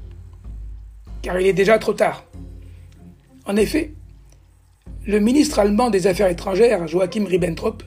Car 1.21 1.39
il 1.39 1.47
est 1.47 1.53
déjà 1.53 1.79
trop 1.79 1.93
tard. 1.93 2.25
En 3.45 3.55
effet, 3.55 3.93
le 5.05 5.19
ministre 5.19 5.59
allemand 5.59 5.89
des 5.89 6.05
Affaires 6.05 6.27
étrangères, 6.27 6.85
Joachim 6.87 7.25
Ribbentrop, 7.25 7.81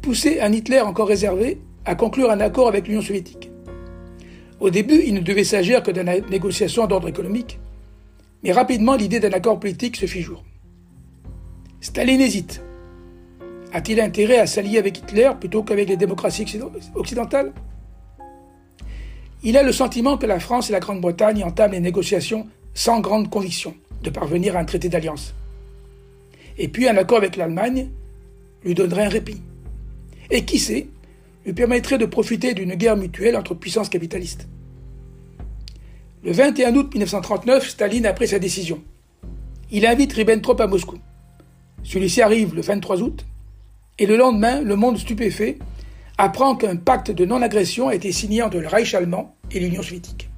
poussait 0.00 0.40
un 0.40 0.52
Hitler 0.52 0.80
encore 0.80 1.08
réservé 1.08 1.60
à 1.84 1.96
conclure 1.96 2.30
un 2.30 2.40
accord 2.40 2.68
avec 2.68 2.86
l'Union 2.86 3.02
soviétique. 3.02 3.50
Au 4.60 4.70
début, 4.70 5.02
il 5.04 5.14
ne 5.14 5.20
devait 5.20 5.44
s'agir 5.44 5.82
que 5.82 5.90
d'une 5.90 6.12
négociation 6.30 6.86
d'ordre 6.86 7.08
économique, 7.08 7.58
mais 8.44 8.52
rapidement 8.52 8.94
l'idée 8.94 9.18
d'un 9.18 9.32
accord 9.32 9.58
politique 9.58 9.96
se 9.96 10.06
fit 10.06 10.22
jour. 10.22 10.44
Staline 11.80 12.20
hésite. 12.20 12.60
A-t-il 13.72 14.00
intérêt 14.00 14.38
à 14.38 14.46
s'allier 14.46 14.78
avec 14.78 14.98
Hitler 14.98 15.30
plutôt 15.40 15.62
qu'avec 15.62 15.88
les 15.88 15.96
démocraties 15.96 16.44
occidentales? 16.94 17.52
Il 19.42 19.56
a 19.56 19.62
le 19.62 19.72
sentiment 19.72 20.18
que 20.18 20.26
la 20.26 20.40
France 20.40 20.68
et 20.68 20.72
la 20.72 20.80
Grande-Bretagne 20.80 21.42
entament 21.42 21.72
les 21.72 21.80
négociations 21.80 22.46
sans 22.74 23.00
grande 23.00 23.30
conviction 23.30 23.74
de 24.02 24.10
parvenir 24.10 24.56
à 24.56 24.60
un 24.60 24.64
traité 24.66 24.90
d'alliance. 24.90 25.34
Et 26.58 26.68
puis 26.68 26.86
un 26.86 26.96
accord 26.98 27.18
avec 27.18 27.36
l'Allemagne 27.36 27.88
lui 28.62 28.74
donnerait 28.74 29.06
un 29.06 29.08
répit. 29.08 29.40
Et 30.30 30.44
qui 30.44 30.58
sait, 30.58 30.88
lui 31.46 31.54
permettrait 31.54 31.96
de 31.96 32.04
profiter 32.04 32.52
d'une 32.52 32.74
guerre 32.74 32.98
mutuelle 32.98 33.36
entre 33.36 33.54
puissances 33.54 33.88
capitalistes. 33.88 34.46
Le 36.22 36.32
21 36.32 36.74
août 36.76 36.92
1939, 36.92 37.66
Staline 37.66 38.04
a 38.04 38.12
pris 38.12 38.28
sa 38.28 38.38
décision. 38.38 38.82
Il 39.70 39.86
invite 39.86 40.12
Ribbentrop 40.12 40.60
à 40.60 40.66
Moscou. 40.66 40.98
Celui-ci 41.84 42.22
arrive 42.22 42.54
le 42.54 42.62
23 42.62 43.02
août, 43.02 43.24
et 43.98 44.06
le 44.06 44.16
lendemain, 44.16 44.60
le 44.60 44.76
monde 44.76 44.98
stupéfait 44.98 45.58
apprend 46.18 46.54
qu'un 46.54 46.76
pacte 46.76 47.10
de 47.10 47.24
non-agression 47.24 47.88
a 47.88 47.94
été 47.94 48.12
signé 48.12 48.42
entre 48.42 48.58
le 48.58 48.68
Reich 48.68 48.94
allemand 48.94 49.34
et 49.50 49.60
l'Union 49.60 49.82
soviétique. 49.82 50.28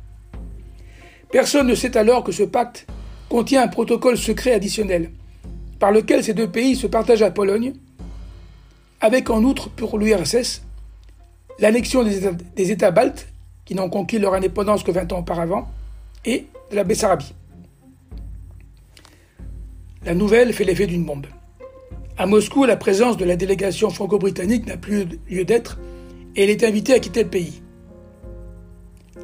Personne 1.30 1.66
ne 1.66 1.74
sait 1.74 1.96
alors 1.96 2.22
que 2.24 2.32
ce 2.32 2.42
pacte 2.42 2.86
contient 3.28 3.62
un 3.62 3.68
protocole 3.68 4.18
secret 4.18 4.52
additionnel 4.52 5.10
par 5.78 5.90
lequel 5.90 6.22
ces 6.22 6.34
deux 6.34 6.48
pays 6.48 6.76
se 6.76 6.86
partagent 6.86 7.20
la 7.20 7.30
Pologne, 7.30 7.72
avec 9.00 9.30
en 9.30 9.42
outre 9.42 9.68
pour 9.70 9.98
l'URSS 9.98 10.62
l'annexion 11.58 12.04
des 12.04 12.18
États, 12.18 12.32
des 12.32 12.70
États 12.70 12.90
baltes, 12.90 13.26
qui 13.64 13.74
n'ont 13.74 13.88
conquis 13.88 14.18
leur 14.18 14.34
indépendance 14.34 14.84
que 14.84 14.92
20 14.92 15.12
ans 15.12 15.18
auparavant, 15.18 15.68
et 16.24 16.46
de 16.70 16.76
la 16.76 16.84
Bessarabie. 16.84 17.34
La 20.04 20.14
nouvelle 20.14 20.52
fait 20.52 20.64
l'effet 20.64 20.88
d'une 20.88 21.04
bombe. 21.04 21.26
À 22.18 22.26
Moscou, 22.26 22.64
la 22.64 22.76
présence 22.76 23.16
de 23.16 23.24
la 23.24 23.36
délégation 23.36 23.88
franco-britannique 23.88 24.66
n'a 24.66 24.76
plus 24.76 25.06
lieu 25.30 25.44
d'être 25.44 25.78
et 26.34 26.42
elle 26.42 26.50
est 26.50 26.64
invitée 26.64 26.92
à 26.92 26.98
quitter 26.98 27.22
le 27.22 27.30
pays. 27.30 27.62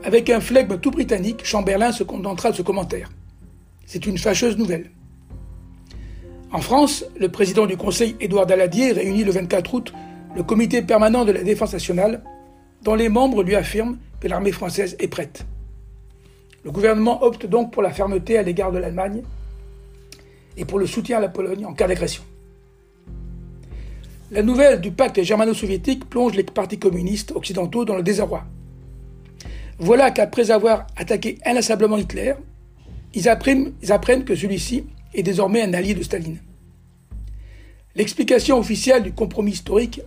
Avec 0.04 0.30
un 0.30 0.40
flegme 0.40 0.78
tout 0.78 0.92
britannique, 0.92 1.44
Chamberlain 1.44 1.90
se 1.90 2.04
contentera 2.04 2.52
de 2.52 2.56
ce 2.56 2.62
commentaire. 2.62 3.10
C'est 3.86 4.06
une 4.06 4.18
fâcheuse 4.18 4.56
nouvelle. 4.56 4.92
En 6.52 6.60
France, 6.60 7.04
le 7.18 7.28
président 7.28 7.66
du 7.66 7.76
Conseil, 7.76 8.14
Édouard 8.20 8.46
Daladier, 8.46 8.92
réunit 8.92 9.24
le 9.24 9.32
24 9.32 9.74
août 9.74 9.92
le 10.36 10.44
comité 10.44 10.82
permanent 10.82 11.24
de 11.24 11.32
la 11.32 11.42
défense 11.42 11.72
nationale, 11.72 12.22
dont 12.82 12.94
les 12.94 13.08
membres 13.08 13.42
lui 13.42 13.56
affirment 13.56 13.98
que 14.20 14.28
l'armée 14.28 14.52
française 14.52 14.94
est 15.00 15.08
prête. 15.08 15.44
Le 16.64 16.70
gouvernement 16.70 17.24
opte 17.24 17.46
donc 17.46 17.72
pour 17.72 17.82
la 17.82 17.90
fermeté 17.90 18.38
à 18.38 18.42
l'égard 18.42 18.70
de 18.70 18.78
l'Allemagne 18.78 19.22
et 20.58 20.64
pour 20.64 20.78
le 20.78 20.86
soutien 20.86 21.18
à 21.18 21.20
la 21.20 21.28
Pologne 21.28 21.64
en 21.64 21.72
cas 21.72 21.88
d'agression. 21.88 22.22
La 24.30 24.42
nouvelle 24.42 24.82
du 24.82 24.90
pacte 24.90 25.22
germano-soviétique 25.22 26.04
plonge 26.04 26.34
les 26.34 26.42
partis 26.42 26.78
communistes 26.78 27.32
occidentaux 27.34 27.86
dans 27.86 27.96
le 27.96 28.02
désarroi. 28.02 28.44
Voilà 29.78 30.10
qu'après 30.10 30.50
avoir 30.50 30.86
attaqué 30.96 31.38
inlassablement 31.46 31.96
Hitler, 31.96 32.34
ils 33.14 33.28
apprennent, 33.28 34.24
que 34.24 34.34
celui-ci 34.34 34.84
est 35.14 35.22
désormais 35.22 35.62
un 35.62 35.72
allié 35.72 35.94
de 35.94 36.02
Staline. 36.02 36.38
L'explication 37.94 38.58
officielle 38.58 39.02
du 39.02 39.12
compromis 39.12 39.52
historique 39.52 40.02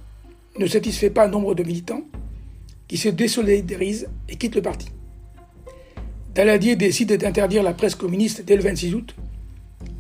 ne 0.60 0.68
satisfait 0.68 1.10
pas 1.10 1.26
un 1.26 1.30
nombre 1.30 1.56
de 1.56 1.64
militants 1.64 2.04
qui 2.88 2.98
se 2.98 3.10
désolidarisent 3.10 4.08
et 4.30 4.36
quittent 4.36 4.56
le 4.56 4.62
parti. 4.62 4.90
Daladier 6.36 6.76
décide 6.76 7.14
d'interdire 7.18 7.64
la 7.64 7.74
presse 7.74 7.96
communiste 7.96 8.44
dès 8.46 8.56
le 8.56 8.62
26 8.62 8.94
août. 8.94 9.16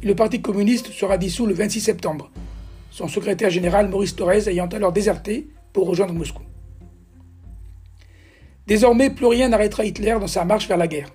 Le 0.03 0.15
Parti 0.15 0.41
communiste 0.41 0.91
sera 0.91 1.19
dissous 1.19 1.45
le 1.45 1.53
26 1.53 1.79
septembre, 1.79 2.31
son 2.89 3.07
secrétaire 3.07 3.51
général 3.51 3.87
Maurice 3.87 4.15
Thorez 4.15 4.49
ayant 4.49 4.65
alors 4.67 4.91
déserté 4.91 5.47
pour 5.73 5.87
rejoindre 5.87 6.13
Moscou. 6.13 6.41
Désormais, 8.65 9.11
plus 9.11 9.27
rien 9.27 9.49
n'arrêtera 9.49 9.85
Hitler 9.85 10.17
dans 10.19 10.27
sa 10.27 10.43
marche 10.43 10.67
vers 10.67 10.77
la 10.77 10.87
guerre. 10.87 11.11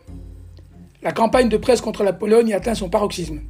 La 1.03 1.11
campagne 1.11 1.49
de 1.49 1.57
presse 1.57 1.81
contre 1.81 2.05
la 2.05 2.13
Pologne 2.13 2.55
atteint 2.55 2.77
son 2.77 2.89
paroxysme. 2.89 3.41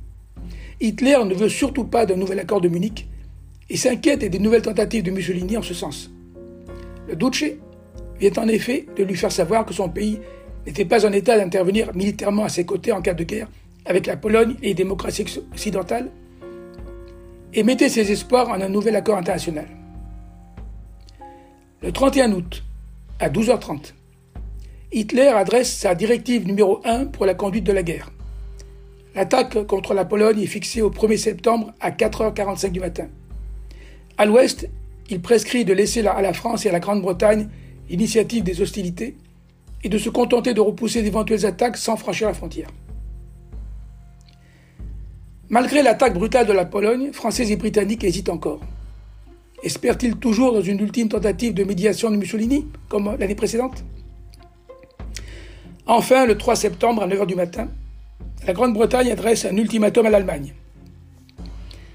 Hitler 0.81 1.18
ne 1.27 1.35
veut 1.35 1.51
surtout 1.51 1.85
pas 1.85 2.07
d'un 2.07 2.16
nouvel 2.16 2.38
accord 2.38 2.62
de 2.62 2.68
Munich 2.68 3.07
et 3.68 3.77
s'inquiète 3.77 4.20
des 4.20 4.38
nouvelles 4.38 4.62
tentatives 4.62 5.03
de 5.03 5.11
Mussolini 5.11 5.59
en 5.59 5.62
ce 5.62 5.75
sens. 5.75 6.11
Le 7.09 7.14
Duce 7.14 7.44
vient 8.18 8.33
en 8.38 8.49
effet 8.49 8.87
de 8.96 9.05
lui 9.05 9.16
faire 9.16 9.33
savoir 9.33 9.66
que 9.66 9.75
son 9.75 9.90
pays 9.90 10.18
n'était 10.66 10.87
pas 10.87 11.05
en 11.05 11.12
état 11.12 11.37
d'intervenir 11.37 11.94
militairement 11.94 12.44
à 12.44 12.49
ses 12.49 12.64
côtés 12.64 12.92
en 12.92 13.03
cas 13.03 13.14
de 13.14 13.25
guerre 13.25 13.49
avec 13.87 14.07
la 14.07 14.16
Pologne 14.16 14.57
et 14.62 14.68
les 14.68 14.75
démocraties 14.75 15.40
occidentales 15.53 16.11
et 17.55 17.62
mettait 17.62 17.88
ses 17.88 18.11
espoirs 18.12 18.49
en 18.51 18.61
un 18.61 18.68
nouvel 18.68 18.96
accord 18.96 19.16
international. 19.16 19.66
Le 21.83 21.92
31 21.92 22.33
août, 22.33 22.64
à 23.20 23.29
12h30, 23.29 23.94
Hitler 24.92 25.29
adresse 25.29 25.72
sa 25.72 25.94
directive 25.94 26.46
numéro 26.46 26.81
1 26.85 27.07
pour 27.07 27.27
la 27.27 27.35
conduite 27.35 27.64
de 27.64 27.72
la 27.72 27.83
guerre. 27.83 28.11
L'attaque 29.14 29.66
contre 29.66 29.94
la 29.94 30.05
Pologne 30.05 30.40
est 30.40 30.46
fixée 30.46 30.83
au 30.83 30.90
1er 30.90 31.16
septembre 31.16 31.72
à 31.81 31.90
4h45 31.90 32.70
du 32.70 32.81
matin. 32.81 33.09
À 34.18 34.27
l'ouest, 34.27 34.68
il 35.09 35.20
prescrit 35.20 35.64
de 35.64 35.72
laisser 35.72 36.07
à 36.07 36.20
la 36.20 36.33
France 36.33 36.66
et 36.66 36.68
à 36.68 36.72
la 36.72 36.81
Grande-Bretagne 36.81 37.49
l'initiative 37.88 38.42
des 38.42 38.61
hostilités 38.61 39.16
et 39.85 39.88
de 39.88 39.99
se 39.99 40.11
contenter 40.11 40.53
de 40.53 40.61
repousser 40.61 41.03
d'éventuelles 41.03 41.46
attaques 41.46 41.77
sans 41.77 41.96
franchir 41.96 42.29
la 42.29 42.35
frontière. 42.35 42.68
Malgré 45.48 45.82
l'attaque 45.82 46.14
brutale 46.14 46.46
de 46.46 46.52
la 46.52 46.64
Pologne, 46.64 47.12
Français 47.12 47.48
et 47.52 47.56
Britanniques 47.56 48.02
hésitent 48.02 48.30
encore. 48.30 48.61
Espèrent-ils 49.62 50.16
toujours 50.16 50.52
dans 50.52 50.61
une 50.61 50.80
ultime 50.80 51.09
tentative 51.09 51.54
de 51.54 51.62
médiation 51.62 52.11
de 52.11 52.16
Mussolini, 52.16 52.66
comme 52.88 53.16
l'année 53.16 53.37
précédente? 53.37 53.85
Enfin, 55.87 56.26
le 56.26 56.37
3 56.37 56.56
septembre 56.56 57.02
à 57.02 57.06
9h 57.06 57.26
du 57.26 57.37
matin, 57.37 57.68
la 58.44 58.52
Grande-Bretagne 58.52 59.12
adresse 59.12 59.44
un 59.44 59.56
ultimatum 59.56 60.06
à 60.06 60.11
l'Allemagne. 60.11 60.52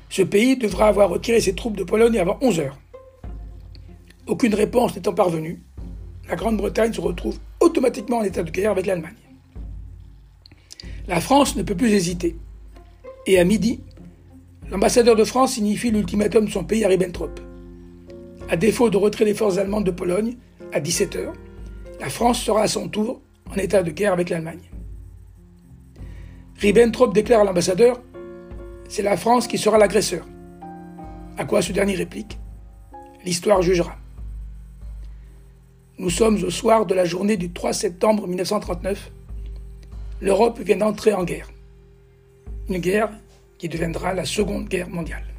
Ce 0.09 0.21
pays 0.21 0.55
devra 0.55 0.87
avoir 0.87 1.09
retiré 1.09 1.41
ses 1.41 1.53
troupes 1.53 1.75
de 1.75 1.83
Pologne 1.83 2.19
avant 2.19 2.37
11 2.41 2.59
heures. 2.61 2.79
Aucune 4.27 4.55
réponse 4.55 4.95
n'étant 4.95 5.13
parvenue, 5.13 5.61
la 6.29 6.37
Grande-Bretagne 6.37 6.93
se 6.93 7.01
retrouve 7.01 7.37
automatiquement 7.59 8.19
en 8.19 8.23
état 8.23 8.43
de 8.43 8.51
guerre 8.51 8.71
avec 8.71 8.85
l'Allemagne. 8.85 9.13
La 11.09 11.19
France 11.19 11.57
ne 11.57 11.63
peut 11.63 11.75
plus 11.75 11.91
hésiter. 11.91 12.37
Et 13.27 13.39
à 13.39 13.43
midi, 13.43 13.81
l'ambassadeur 14.71 15.15
de 15.15 15.23
France 15.23 15.53
signifie 15.53 15.91
l'ultimatum 15.91 16.45
de 16.45 16.49
son 16.49 16.63
pays 16.63 16.83
à 16.83 16.87
Ribbentrop. 16.87 17.39
À 18.49 18.55
défaut 18.55 18.89
de 18.89 18.97
retrait 18.97 19.25
des 19.25 19.35
forces 19.35 19.57
allemandes 19.57 19.85
de 19.85 19.91
Pologne, 19.91 20.37
à 20.73 20.79
17h, 20.79 21.31
la 21.99 22.09
France 22.09 22.41
sera 22.41 22.63
à 22.63 22.67
son 22.67 22.89
tour 22.89 23.21
en 23.51 23.55
état 23.55 23.83
de 23.83 23.91
guerre 23.91 24.13
avec 24.13 24.29
l'Allemagne. 24.29 24.71
Ribbentrop 26.57 27.13
déclare 27.13 27.41
à 27.41 27.43
l'ambassadeur 27.43 28.01
C'est 28.89 29.03
la 29.03 29.17
France 29.17 29.47
qui 29.47 29.57
sera 29.57 29.77
l'agresseur. 29.77 30.25
À 31.37 31.45
quoi 31.45 31.61
ce 31.61 31.71
dernier 31.71 31.95
réplique 31.95 32.39
L'histoire 33.23 33.61
jugera. 33.61 33.97
Nous 35.99 36.09
sommes 36.09 36.43
au 36.43 36.49
soir 36.49 36.87
de 36.87 36.95
la 36.95 37.05
journée 37.05 37.37
du 37.37 37.51
3 37.51 37.73
septembre 37.73 38.27
1939. 38.27 39.11
L'Europe 40.21 40.59
vient 40.59 40.77
d'entrer 40.77 41.13
en 41.13 41.23
guerre. 41.23 41.49
Guerre 42.79 43.11
qui 43.57 43.69
deviendra 43.69 44.13
la 44.13 44.25
Seconde 44.25 44.67
Guerre 44.67 44.89
mondiale. 44.89 45.30